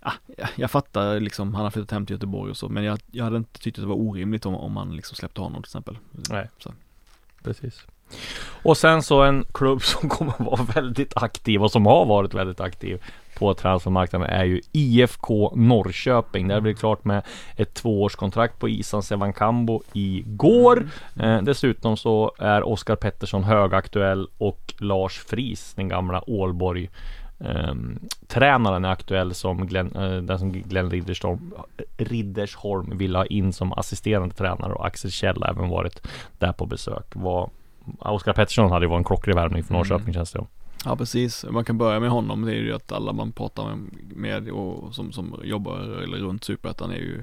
Ah, 0.00 0.12
jag- 0.36 0.48
jag 0.56 0.70
fattar 0.70 1.20
liksom, 1.20 1.54
han 1.54 1.64
har 1.64 1.70
flyttat 1.70 1.90
hem 1.90 2.06
till 2.06 2.14
Göteborg 2.14 2.50
och 2.50 2.56
så, 2.56 2.68
men 2.68 2.84
jag, 2.84 2.98
jag 3.10 3.24
hade 3.24 3.36
inte 3.36 3.60
tyckt 3.60 3.78
att 3.78 3.82
det 3.84 3.88
var 3.88 3.96
orimligt 3.96 4.46
om, 4.46 4.54
om 4.54 4.72
man 4.72 4.96
liksom 4.96 5.16
släppte 5.16 5.40
honom 5.40 5.62
till 5.62 5.68
exempel. 5.68 5.98
Nej. 6.30 6.50
Så. 6.58 6.72
Precis. 7.42 7.86
Och 8.62 8.76
sen 8.76 9.02
så 9.02 9.22
en 9.22 9.44
klubb 9.54 9.82
som 9.82 10.08
kommer 10.08 10.32
att 10.32 10.40
vara 10.40 10.62
väldigt 10.62 11.16
aktiv 11.16 11.62
och 11.62 11.70
som 11.70 11.86
har 11.86 12.06
varit 12.06 12.34
väldigt 12.34 12.60
aktiv 12.60 13.02
på 13.36 13.54
transfermarknaden 13.54 14.30
är 14.30 14.44
ju 14.44 14.60
IFK 14.72 15.52
Norrköping. 15.54 16.48
Där 16.48 16.60
blev 16.60 16.74
det 16.74 16.80
klart 16.80 17.04
med 17.04 17.22
ett 17.56 17.74
tvåårskontrakt 17.74 18.58
på 18.58 18.68
Isan 18.68 19.02
Sevankambo 19.02 19.82
igår. 19.92 20.86
Eh, 21.20 21.42
dessutom 21.42 21.96
så 21.96 22.32
är 22.38 22.62
Oskar 22.68 22.96
Pettersson 22.96 23.44
högaktuell 23.44 24.28
och 24.38 24.74
Lars 24.78 25.18
Fris, 25.18 25.74
den 25.74 25.88
gamla 25.88 26.30
Ålborg 26.30 26.90
ehm, 27.40 27.98
tränaren 28.28 28.84
är 28.84 28.90
aktuell 28.90 29.34
som 29.34 29.66
Glenn, 29.66 29.96
eh, 29.96 30.16
den 30.16 30.38
som 30.38 30.52
Glenn 30.52 30.90
Riddersholm, 30.90 31.54
Riddersholm 31.96 32.98
vill 32.98 33.16
ha 33.16 33.26
in 33.26 33.52
som 33.52 33.72
assisterande 33.72 34.34
tränare 34.34 34.72
och 34.72 34.86
Axel 34.86 35.10
Kjell 35.10 35.42
även 35.42 35.68
varit 35.68 36.06
där 36.38 36.52
på 36.52 36.66
besök. 36.66 37.06
Var, 37.12 37.50
Oskar 37.98 38.32
Pettersson 38.32 38.70
hade 38.70 38.84
ju 38.84 38.90
varit 38.90 38.98
en 39.00 39.04
klockrig 39.04 39.34
värvning 39.34 39.64
för 39.64 39.74
Norrköping 39.74 40.02
Mm. 40.04 40.14
känns 40.14 40.32
det 40.32 40.38
som. 40.38 40.46
Ja 40.88 40.96
precis, 40.96 41.44
man 41.50 41.64
kan 41.64 41.78
börja 41.78 42.00
med 42.00 42.10
honom. 42.10 42.42
Det 42.42 42.52
är 42.52 42.56
ju 42.56 42.72
att 42.72 42.92
alla 42.92 43.12
man 43.12 43.32
pratar 43.32 43.78
med, 44.14 44.50
och 44.50 44.94
som, 44.94 45.12
som 45.12 45.40
jobbar 45.44 45.78
eller 46.02 46.18
runt 46.18 46.44
Superettan 46.44 46.90
är 46.90 46.96
ju 46.96 47.22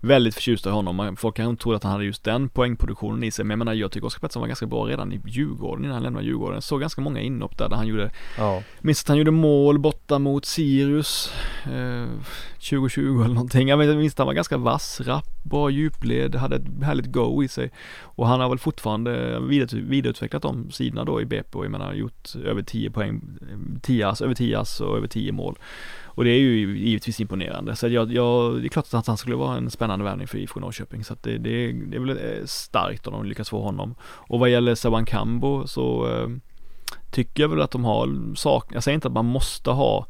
väldigt 0.00 0.34
förtjusta 0.34 0.70
i 0.70 0.72
honom. 0.72 1.16
Folk 1.16 1.36
kanske 1.36 1.50
inte 1.50 1.62
trodde 1.62 1.76
att 1.76 1.82
han 1.82 1.92
hade 1.92 2.04
just 2.04 2.24
den 2.24 2.48
poängproduktionen 2.48 3.22
i 3.24 3.30
sig. 3.30 3.44
Men 3.44 3.50
jag 3.50 3.58
menar, 3.58 3.74
jag 3.74 3.92
tycker 3.92 4.06
Oskar 4.06 4.20
Pettersson 4.20 4.40
var 4.40 4.46
ganska 4.46 4.66
bra 4.66 4.84
redan 4.88 5.12
i 5.12 5.20
Djurgården 5.26 5.84
innan 5.84 5.94
han 5.94 6.02
lämnade 6.02 6.26
Djurgården. 6.26 6.54
Jag 6.54 6.62
såg 6.62 6.80
ganska 6.80 7.00
många 7.00 7.20
inhopp 7.20 7.58
där, 7.58 7.68
där 7.68 7.76
han 7.76 7.86
gjorde 7.86 8.10
Ja. 8.38 8.62
Minns 8.80 9.02
att 9.02 9.08
han 9.08 9.18
gjorde 9.18 9.30
mål 9.30 9.78
borta 9.78 10.18
mot 10.18 10.44
Sirius 10.44 11.32
eh, 11.64 12.06
2020 12.70 13.00
eller 13.24 13.34
någonting. 13.34 13.68
Jag 13.68 13.78
minns- 13.78 14.14
att 14.14 14.18
han 14.18 14.26
var 14.26 14.34
ganska 14.34 14.56
vass, 14.56 15.00
rapp, 15.00 15.44
bra 15.44 15.70
djupled, 15.70 16.34
hade 16.34 16.56
ett 16.56 16.82
härligt 16.82 17.06
go 17.12 17.42
i 17.42 17.48
sig. 17.48 17.70
Och 18.02 18.26
han 18.26 18.40
har 18.40 18.48
väl 18.48 18.58
fortfarande 18.58 19.40
vidare, 19.40 19.80
vidareutvecklat 19.80 20.42
de 20.42 20.70
sidorna 20.70 21.04
då 21.04 21.20
i 21.20 21.24
BP 21.24 21.58
och 21.58 21.64
jag 21.64 21.70
menar 21.72 21.92
gjort 21.92 22.34
över 22.44 22.62
10 22.62 22.90
poäng, 22.90 23.01
10 23.82 24.08
ass, 24.08 24.22
över 24.22 24.34
10 24.34 24.58
ass 24.58 24.80
och 24.80 24.96
över 24.96 25.08
10 25.08 25.32
mål. 25.32 25.58
Och 26.14 26.24
det 26.24 26.30
är 26.30 26.38
ju 26.38 26.78
givetvis 26.78 27.20
imponerande. 27.20 27.76
Så 27.76 27.88
jag, 27.88 28.12
jag, 28.12 28.60
det 28.60 28.66
är 28.66 28.68
klart 28.68 28.94
att 28.94 29.06
han 29.06 29.16
skulle 29.16 29.36
vara 29.36 29.56
en 29.56 29.70
spännande 29.70 30.04
värvning 30.04 30.26
för 30.26 30.38
IFK 30.38 30.60
Norrköping. 30.60 31.04
Så 31.04 31.12
att 31.12 31.22
det, 31.22 31.38
det, 31.38 31.72
det 31.72 31.96
är 31.96 32.00
väl 32.00 32.10
eh, 32.10 32.44
starkt 32.44 33.06
om 33.06 33.12
de 33.12 33.24
lyckas 33.24 33.48
få 33.48 33.62
honom. 33.62 33.94
Och 34.02 34.38
vad 34.38 34.50
gäller 34.50 34.74
Saban 34.74 35.04
Kambo 35.04 35.66
så 35.66 36.08
eh, 36.08 36.28
tycker 37.10 37.42
jag 37.42 37.48
väl 37.48 37.62
att 37.62 37.70
de 37.70 37.84
har 37.84 38.34
sak, 38.34 38.74
jag 38.74 38.82
säger 38.82 38.94
inte 38.94 39.08
att 39.08 39.14
man 39.14 39.26
måste 39.26 39.70
ha 39.70 40.06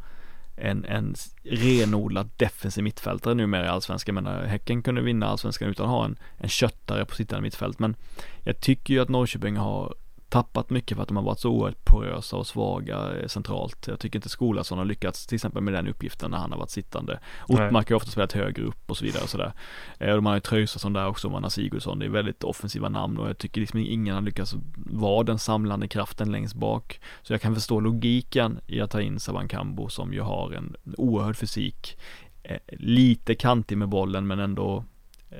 en, 0.56 0.84
en 0.84 1.14
renodlad 1.42 2.30
defensiv 2.36 2.84
mittfältare 2.84 3.34
numera 3.34 3.64
i 3.64 3.68
allsvenskan. 3.68 4.16
Jag 4.16 4.22
menar, 4.24 4.42
eh, 4.42 4.48
Häcken 4.48 4.82
kunde 4.82 5.02
vinna 5.02 5.26
allsvenskan 5.26 5.68
utan 5.68 5.86
att 5.86 5.92
ha 5.92 6.04
en, 6.04 6.16
en 6.36 6.48
köttare 6.48 7.04
på 7.04 7.14
sittande 7.14 7.42
mittfält. 7.42 7.78
Men 7.78 7.96
jag 8.40 8.60
tycker 8.60 8.94
ju 8.94 9.00
att 9.00 9.08
Norrköping 9.08 9.56
har 9.56 9.94
tappat 10.32 10.70
mycket 10.70 10.96
för 10.96 11.02
att 11.02 11.08
de 11.08 11.16
har 11.16 11.24
varit 11.24 11.40
så 11.40 11.50
oerhört 11.50 11.84
porösa 11.84 12.36
och 12.36 12.46
svaga 12.46 13.20
eh, 13.20 13.26
centralt. 13.26 13.86
Jag 13.86 14.00
tycker 14.00 14.18
inte 14.18 14.28
Skolason 14.28 14.78
har 14.78 14.84
lyckats 14.84 15.26
till 15.26 15.34
exempel 15.34 15.62
med 15.62 15.74
den 15.74 15.88
uppgiften 15.88 16.30
när 16.30 16.38
han 16.38 16.52
har 16.52 16.58
varit 16.58 16.70
sittande. 16.70 17.20
Ortmark 17.48 17.88
har 17.88 17.96
ofta 17.96 18.10
spelat 18.10 18.32
högre 18.32 18.62
upp 18.62 18.90
och 18.90 18.96
så 18.96 19.04
vidare 19.04 19.22
och 19.22 19.28
sådär. 19.28 19.52
Eh, 19.98 20.14
man 20.14 20.26
har 20.26 20.34
ju 20.34 20.40
Traustason 20.40 20.92
där 20.92 21.06
också, 21.06 21.30
man 21.30 21.42
har 21.42 21.50
Sigurdsson. 21.50 21.98
Det 21.98 22.04
är 22.04 22.10
väldigt 22.10 22.44
offensiva 22.44 22.88
namn 22.88 23.18
och 23.18 23.28
jag 23.28 23.38
tycker 23.38 23.60
liksom 23.60 23.80
ingen 23.80 24.14
har 24.14 24.22
lyckats 24.22 24.54
vara 24.76 25.22
den 25.22 25.38
samlande 25.38 25.88
kraften 25.88 26.32
längst 26.32 26.54
bak. 26.54 27.00
Så 27.22 27.32
jag 27.32 27.40
kan 27.40 27.54
förstå 27.54 27.80
logiken 27.80 28.60
i 28.66 28.80
att 28.80 28.90
ta 28.90 29.00
in 29.00 29.20
Saban 29.20 29.48
Kambo 29.48 29.88
som 29.88 30.12
ju 30.12 30.20
har 30.20 30.52
en 30.52 30.76
oerhörd 30.96 31.36
fysik. 31.36 31.98
Eh, 32.42 32.58
Lite 32.68 33.34
kantig 33.34 33.78
med 33.78 33.88
bollen 33.88 34.26
men 34.26 34.38
ändå 34.38 34.84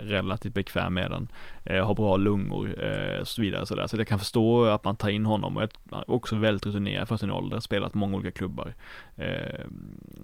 relativt 0.01 0.55
bekväm 0.55 0.95
med 0.95 1.11
den. 1.11 1.29
Eh, 1.65 1.87
har 1.87 1.95
bra 1.95 2.17
lungor 2.17 2.85
eh, 2.85 3.21
och 3.21 3.29
så 3.29 3.43
vidare. 3.43 3.67
Så, 3.67 3.75
där. 3.75 3.87
så 3.87 3.97
jag 3.97 4.09
kan 4.09 4.19
förstå 4.19 4.65
att 4.65 4.85
man 4.85 4.97
tar 4.97 5.09
in 5.09 5.27
honom 5.27 5.57
och 5.57 5.63
är 5.63 5.71
också 6.07 6.37
väldigt 6.37 6.67
rutinerad 6.67 7.09
för 7.09 7.17
sin 7.17 7.31
ålder. 7.31 7.61
Spelat 7.61 7.95
många 7.95 8.17
olika 8.17 8.31
klubbar. 8.31 8.75
Eh, 9.17 9.65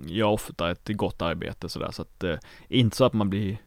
gör 0.06 0.28
ofta 0.28 0.70
ett 0.70 0.88
gott 0.88 1.22
arbete 1.22 1.68
sådär. 1.68 1.90
Så 1.90 2.02
att 2.02 2.24
eh, 2.24 2.36
inte 2.68 2.96
så 2.96 3.04
att 3.04 3.12
man 3.12 3.30
blir 3.30 3.58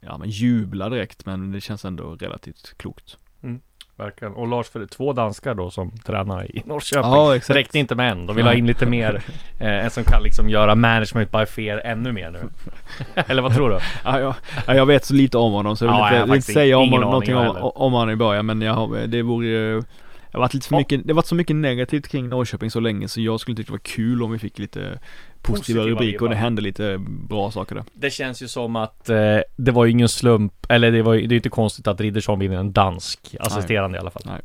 Ja 0.00 0.18
men 0.18 0.30
jublar 0.30 0.90
direkt 0.90 1.26
men 1.26 1.52
det 1.52 1.60
känns 1.60 1.84
ändå 1.84 2.14
relativt 2.14 2.74
klokt. 2.76 3.18
Mm. 3.42 3.60
Verkligen. 3.98 4.34
Och 4.34 4.48
Lars, 4.48 4.68
för 4.68 4.86
två 4.86 5.12
danskar 5.12 5.54
då 5.54 5.70
som 5.70 5.90
tränare 5.90 6.46
i 6.46 6.62
Norrköping. 6.66 7.10
Ja, 7.10 7.36
exakt. 7.36 7.56
Räckte 7.56 7.78
inte 7.78 7.94
med 7.94 8.10
en. 8.12 8.26
De 8.26 8.36
vill 8.36 8.46
ha 8.46 8.54
in 8.54 8.66
lite 8.66 8.86
mer. 8.86 9.22
Eh, 9.60 9.84
en 9.84 9.90
som 9.90 10.04
kan 10.04 10.22
liksom 10.22 10.48
göra 10.48 10.74
management 10.74 11.30
by 11.32 11.46
fear 11.46 11.80
ännu 11.84 12.12
mer 12.12 12.30
nu. 12.30 12.38
Eller 13.26 13.42
vad 13.42 13.54
tror 13.54 13.70
du? 13.70 13.78
Ja, 14.04 14.20
jag, 14.20 14.34
ja, 14.66 14.74
jag 14.74 14.86
vet 14.86 15.04
så 15.04 15.14
lite 15.14 15.38
om 15.38 15.52
honom 15.52 15.76
så 15.76 15.84
jag 15.84 15.92
vill 15.92 16.16
Ja, 16.18 16.22
inte, 16.22 16.36
inte 16.36 16.52
säga 16.52 16.78
om 16.78 16.90
någonting 16.90 17.36
om, 17.36 17.56
om 17.74 17.92
honom 17.92 18.10
i 18.10 18.16
början 18.16 18.46
men 18.46 18.62
jag 18.62 18.74
har, 18.74 19.06
det 19.06 19.22
vore 19.22 19.46
ju 19.46 19.80
det 20.30 20.32
har 20.32 20.40
varit 20.40 20.54
lite 20.54 20.68
för 20.68 20.76
mycket, 20.76 21.00
det 21.04 21.12
har 21.12 21.16
varit 21.16 21.26
så 21.26 21.34
mycket 21.34 21.56
negativt 21.56 22.08
kring 22.08 22.28
Norrköping 22.28 22.70
så 22.70 22.80
länge 22.80 23.08
så 23.08 23.20
jag 23.20 23.40
skulle 23.40 23.56
tycka 23.56 23.66
det 23.66 23.72
var 23.72 23.78
kul 23.78 24.22
om 24.22 24.32
vi 24.32 24.38
fick 24.38 24.58
lite 24.58 24.98
positiva, 25.42 25.84
rubriker 25.84 26.22
och 26.22 26.28
det 26.28 26.36
hände 26.36 26.62
lite 26.62 26.96
bra 26.98 27.50
saker 27.50 27.74
där. 27.74 27.84
Det 27.92 28.10
känns 28.10 28.42
ju 28.42 28.48
som 28.48 28.76
att 28.76 29.08
eh, 29.08 29.38
det 29.56 29.70
var 29.70 29.84
ju 29.84 29.90
ingen 29.90 30.08
slump, 30.08 30.52
eller 30.68 30.92
det 30.92 31.02
var 31.02 31.14
ju, 31.14 31.26
det 31.26 31.34
är 31.34 31.36
inte 31.36 31.48
konstigt 31.48 31.86
att 31.86 32.00
Riddersholm 32.00 32.40
vinner 32.40 32.56
en 32.56 32.72
dansk 32.72 33.36
assisterande 33.40 33.98
i 33.98 34.00
alla 34.00 34.10
fall. 34.10 34.22
Nej. 34.26 34.40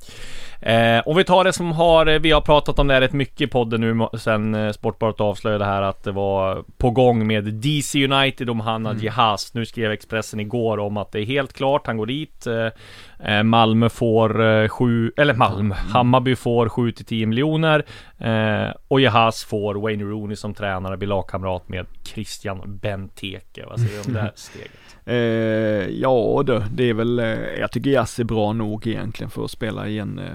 Eh, 0.66 1.02
om 1.06 1.18
vi 1.18 1.24
tar 1.24 1.44
det 1.44 1.54
som 1.54 1.72
har, 1.72 2.06
eh, 2.06 2.20
vi 2.20 2.32
har 2.32 2.42
pratat 2.42 2.80
om 2.80 2.88
det 2.88 2.94
här 2.94 3.02
rätt 3.02 3.14
mycket 3.14 3.42
i 3.42 3.48
podden 3.48 3.82
nu 3.82 4.08
sen 4.18 4.56
eh, 4.56 4.72
Sportbladet 4.72 5.22
avslöjade 5.22 5.66
här 5.66 5.82
att 5.82 6.04
det 6.04 6.12
var 6.12 6.64
på 6.78 6.90
gång 6.90 7.28
med 7.28 7.44
DC 7.54 8.06
United 8.06 8.50
om 8.50 8.60
Hanna 8.60 8.96
Jehas. 8.96 9.54
Nu 9.54 9.66
skrev 9.66 9.92
Expressen 9.92 10.40
igår 10.40 10.80
om 10.80 10.98
att 10.98 11.12
det 11.12 11.20
är 11.20 11.26
helt 11.26 11.54
klart, 11.54 11.88
han 11.88 11.98
går 11.98 12.06
dit. 12.06 12.48
Eh, 12.48 13.34
eh, 13.34 13.44
Malmö 13.44 13.90
får 13.90 14.46
eh, 14.46 14.68
sju, 14.68 15.12
eller 15.18 15.34
Malmö, 15.34 15.76
Hammarby 15.76 16.36
får 16.36 16.70
7 16.70 16.92
till 16.92 17.06
10 17.06 17.26
miljoner. 17.26 17.86
Eh, 18.24 18.74
och 18.88 19.02
Jehas 19.02 19.44
får 19.44 19.76
Wayne 19.76 20.04
Rooney 20.04 20.36
som 20.36 20.54
tränare, 20.54 20.98
blir 20.98 21.08
lagkamrat 21.08 21.70
med 21.70 21.86
Christian 22.04 22.78
Benteke. 22.82 23.66
Vad 23.66 23.80
säger 23.80 23.94
du 23.94 24.08
om 24.08 24.14
det 24.14 24.20
här 24.20 24.32
steget? 24.36 24.72
Eh, 25.06 26.00
ja 26.02 26.44
då, 26.46 26.64
det 26.72 26.90
är 26.90 26.94
väl, 26.94 27.20
eh, 27.20 27.26
jag 27.60 27.72
tycker 27.72 27.90
Jazz 27.90 28.20
är 28.20 28.24
bra 28.24 28.54
nog 28.54 28.88
egentligen 28.88 29.30
för 29.30 29.44
att 29.44 29.52
spela 29.52 29.88
i 29.88 30.00
en, 30.00 30.20
eh, 30.20 30.26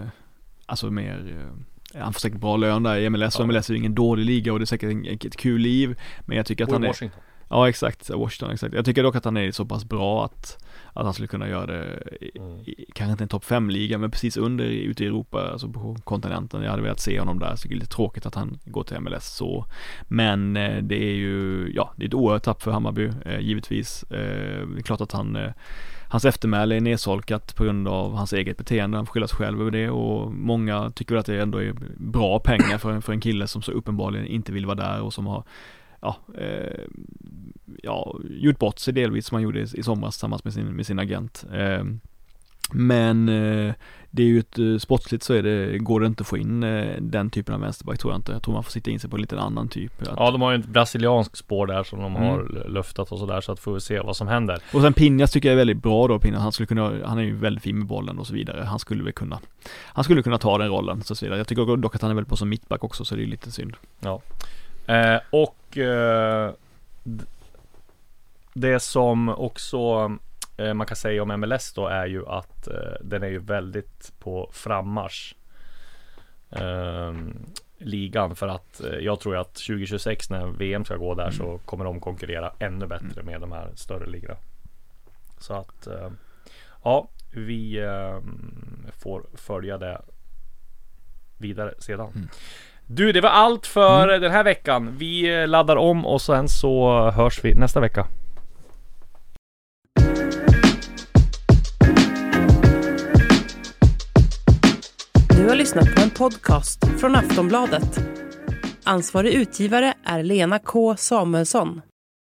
alltså 0.66 0.90
mer 0.90 1.36
eh, 1.94 2.00
han 2.02 2.12
får 2.12 2.20
säkert 2.20 2.40
bra 2.40 2.56
lön 2.56 2.82
där 2.82 2.96
i 2.96 3.10
MLS 3.10 3.36
och 3.36 3.42
Ja. 3.42 3.46
MLS 3.46 3.70
är 3.70 3.74
ju 3.74 3.78
ingen 3.78 3.94
dålig 3.94 4.24
liga 4.24 4.52
och 4.52 4.58
det 4.58 4.64
är 4.64 4.66
säkert 4.66 4.90
en, 4.90 5.06
ett 5.06 5.36
kul 5.36 5.60
liv 5.60 6.00
Men 6.26 6.36
jag 6.36 6.46
tycker 6.46 6.64
att 6.64 6.68
Och 6.68 6.74
han 6.74 6.84
är 6.84 6.88
Washington. 6.88 7.20
Ja 7.48 7.68
exakt, 7.68 8.10
Washington 8.10 8.50
exakt. 8.50 8.74
Jag 8.74 8.84
tycker 8.84 9.02
dock 9.02 9.16
att 9.16 9.24
han 9.24 9.36
är 9.36 9.50
så 9.50 9.64
pass 9.64 9.84
bra 9.84 10.24
att, 10.24 10.64
att 10.92 11.04
han 11.04 11.14
skulle 11.14 11.28
kunna 11.28 11.48
göra 11.48 11.66
det, 11.66 12.02
i, 12.20 12.38
Mm. 12.38 12.58
i, 12.66 12.84
kanske 12.94 13.12
inte 13.12 13.24
en 13.24 13.28
topp 13.28 13.44
5-liga 13.44 13.98
men 13.98 14.10
precis 14.10 14.36
under 14.36 14.64
ute 14.64 15.04
i 15.04 15.06
Europa, 15.06 15.50
alltså 15.52 15.68
på 15.68 15.96
kontinenten. 16.04 16.62
Jag 16.62 16.70
hade 16.70 16.82
velat 16.82 17.00
se 17.00 17.18
honom 17.18 17.38
där, 17.38 17.56
så 17.56 17.68
det 17.68 17.74
är 17.74 17.78
lite 17.78 17.90
tråkigt 17.94 18.26
att 18.26 18.34
han 18.34 18.58
går 18.64 18.82
till 18.84 19.00
MLS 19.00 19.26
så. 19.36 19.64
Men 20.08 20.56
eh, 20.56 20.82
det 20.82 20.96
är 21.04 21.14
ju, 21.14 21.70
ja, 21.74 21.92
det 21.96 22.04
är 22.04 22.08
ett 22.08 22.14
oerhört 22.14 22.42
tapp 22.42 22.62
för 22.62 22.70
Hammarby, 22.70 23.10
eh, 23.24 23.40
givetvis. 23.40 24.02
Eh, 24.02 24.66
det 24.68 24.78
är 24.78 24.82
klart 24.82 25.00
att 25.00 25.12
han 25.12 25.36
eh, 25.36 25.50
Hans 26.10 26.24
eftermäle 26.24 26.76
är 26.76 26.80
nedsolkat 26.80 27.54
på 27.56 27.64
grund 27.64 27.88
av 27.88 28.14
hans 28.14 28.32
eget 28.32 28.56
beteende, 28.58 28.96
han 28.98 29.06
får 29.06 29.12
skylla 29.12 29.28
sig 29.28 29.36
själv 29.36 29.60
över 29.60 29.70
det 29.70 29.90
och 29.90 30.32
många 30.32 30.90
tycker 30.90 31.14
väl 31.14 31.20
att 31.20 31.26
det 31.26 31.42
ändå 31.42 31.58
är 31.62 31.74
bra 31.96 32.38
pengar 32.38 32.78
för, 32.78 32.92
en- 32.92 33.02
för 33.02 33.12
en 33.12 33.20
kille 33.20 33.46
som 33.46 33.62
så 33.62 33.72
uppenbarligen 33.72 34.26
inte 34.26 34.52
vill 34.52 34.66
vara 34.66 34.76
där 34.76 35.00
och 35.02 35.12
som 35.14 35.26
har 35.26 35.44
ja, 36.00 36.16
eh, 36.38 36.80
ja, 37.82 38.16
gjort 38.30 38.58
bort 38.58 38.78
sig 38.78 38.94
delvis 38.94 39.26
som 39.26 39.34
han 39.34 39.42
gjorde 39.42 39.60
i, 39.60 39.66
i 39.74 39.82
somras 39.82 40.14
tillsammans 40.14 40.44
med 40.44 40.52
sin, 40.52 40.66
med 40.66 40.86
sin 40.86 40.98
agent. 40.98 41.44
Eh, 41.52 41.84
men 42.72 43.28
eh, 43.28 43.74
det 44.10 44.22
är 44.22 44.26
ju 44.26 44.38
ett, 44.38 44.58
eh, 44.58 44.76
sportsligt 44.78 45.22
så 45.24 45.34
är 45.34 45.42
det, 45.42 45.78
går 45.78 46.00
det 46.00 46.06
inte 46.06 46.20
att 46.20 46.26
få 46.26 46.36
in 46.38 46.62
eh, 46.62 46.96
den 47.00 47.30
typen 47.30 47.54
av 47.54 47.60
vänsterback 47.60 47.98
tror 47.98 48.12
jag 48.12 48.18
inte. 48.18 48.32
Jag 48.32 48.42
tror 48.42 48.54
man 48.54 48.64
får 48.64 48.70
sitta 48.70 48.90
in 48.90 49.00
sig 49.00 49.10
på 49.10 49.16
en 49.16 49.20
lite 49.20 49.40
annan 49.40 49.68
typ. 49.68 50.02
Att, 50.02 50.08
Ja, 50.16 50.30
de 50.30 50.40
har 50.42 50.52
ju 50.52 50.58
ett 50.58 50.66
brasilianskt 50.66 51.36
spår 51.36 51.66
där 51.66 51.82
som 51.84 51.98
de 52.00 52.16
Mm. 52.16 52.28
har 52.28 52.68
luftat 52.68 53.12
och 53.12 53.18
sådär 53.18 53.40
så 53.40 53.52
att 53.52 53.60
får 53.60 53.74
vi 53.74 53.80
se 53.80 54.00
vad 54.00 54.16
som 54.16 54.28
händer. 54.28 54.58
Och 54.74 54.80
sen 54.82 54.92
Pinjas 54.92 55.32
tycker 55.32 55.48
jag 55.48 55.52
är 55.52 55.56
väldigt 55.56 55.82
bra 55.82 56.08
då, 56.08 56.18
Pinjas. 56.18 56.42
Han 56.42 56.52
skulle 56.52 56.66
kunna, 56.66 56.92
han 57.04 57.18
är 57.18 57.22
ju 57.22 57.34
väldigt 57.36 57.62
fin 57.62 57.78
med 57.78 57.86
bollen 57.86 58.18
och 58.18 58.26
så 58.26 58.34
vidare. 58.34 58.64
Han 58.64 58.78
skulle 58.78 59.04
väl 59.04 59.12
kunna, 59.12 59.40
han 59.84 60.04
skulle 60.04 60.22
kunna 60.22 60.38
ta 60.38 60.58
den 60.58 60.68
rollen 60.68 61.02
så 61.02 61.14
vidare. 61.24 61.38
Jag 61.38 61.46
tycker 61.48 61.76
dock 61.76 61.94
att 61.94 62.02
han 62.02 62.10
är 62.10 62.14
väldigt 62.14 62.28
bra 62.28 62.36
som 62.36 62.48
mittback 62.48 62.84
också 62.84 63.04
så 63.04 63.14
det 63.16 63.22
är 63.22 63.26
lite 63.26 63.50
synd. 63.52 63.74
Eh, 64.88 65.20
och 65.30 65.78
eh, 65.78 66.52
det 68.52 68.80
som 68.80 69.28
också 69.28 69.78
eh, 70.56 70.74
man 70.74 70.86
kan 70.86 70.96
säga 70.96 71.22
om 71.22 71.40
MLS 71.40 71.72
då 71.72 71.86
är 71.86 72.06
ju 72.06 72.26
att 72.26 72.66
eh, 72.66 72.92
den 73.00 73.22
är 73.22 73.28
ju 73.28 73.38
väldigt 73.38 74.12
på 74.18 74.50
frammarsch. 74.52 75.34
Eh, 76.50 77.14
ligan 77.78 78.36
för 78.36 78.48
att 78.48 78.80
jag 79.00 79.20
tror 79.20 79.36
att 79.36 79.54
2026 79.54 80.30
när 80.30 80.46
VM 80.46 80.84
ska 80.84 80.96
gå 80.96 81.14
där 81.14 81.30
så 81.30 81.58
kommer 81.58 81.84
de 81.84 82.00
konkurrera 82.00 82.52
ännu 82.58 82.86
bättre 82.86 83.22
med 83.22 83.40
de 83.40 83.52
här 83.52 83.70
större 83.74 84.06
ligorna. 84.06 84.36
Så 85.38 85.54
att 85.54 85.88
ja, 86.84 87.08
vi 87.30 87.80
får 88.98 89.26
följa 89.34 89.78
det 89.78 90.00
vidare 91.38 91.74
sedan. 91.78 92.28
Du, 92.90 93.12
det 93.12 93.20
var 93.20 93.30
allt 93.30 93.66
för 93.66 94.08
den 94.08 94.32
här 94.32 94.44
veckan. 94.44 94.96
Vi 94.98 95.40
eh, 95.40 95.48
laddar 95.48 95.76
om 95.76 96.06
och 96.06 96.22
sen 96.22 96.48
så 96.48 97.10
hörs 97.10 97.44
vi 97.44 97.54
nästa 97.54 97.80
vecka. 97.80 98.06
Du 105.28 105.48
har 105.48 105.56
lyssnat 105.56 105.94
på 105.94 106.02
en 106.02 106.10
podcast 106.10 107.00
från 107.00 107.16
Aftonbladet. 107.16 108.00
Ansvarig 108.84 109.34
utgivare 109.34 109.94
är 110.04 110.22
Lena 110.22 110.58
K 110.58 110.96
Samuelsson. 110.96 111.80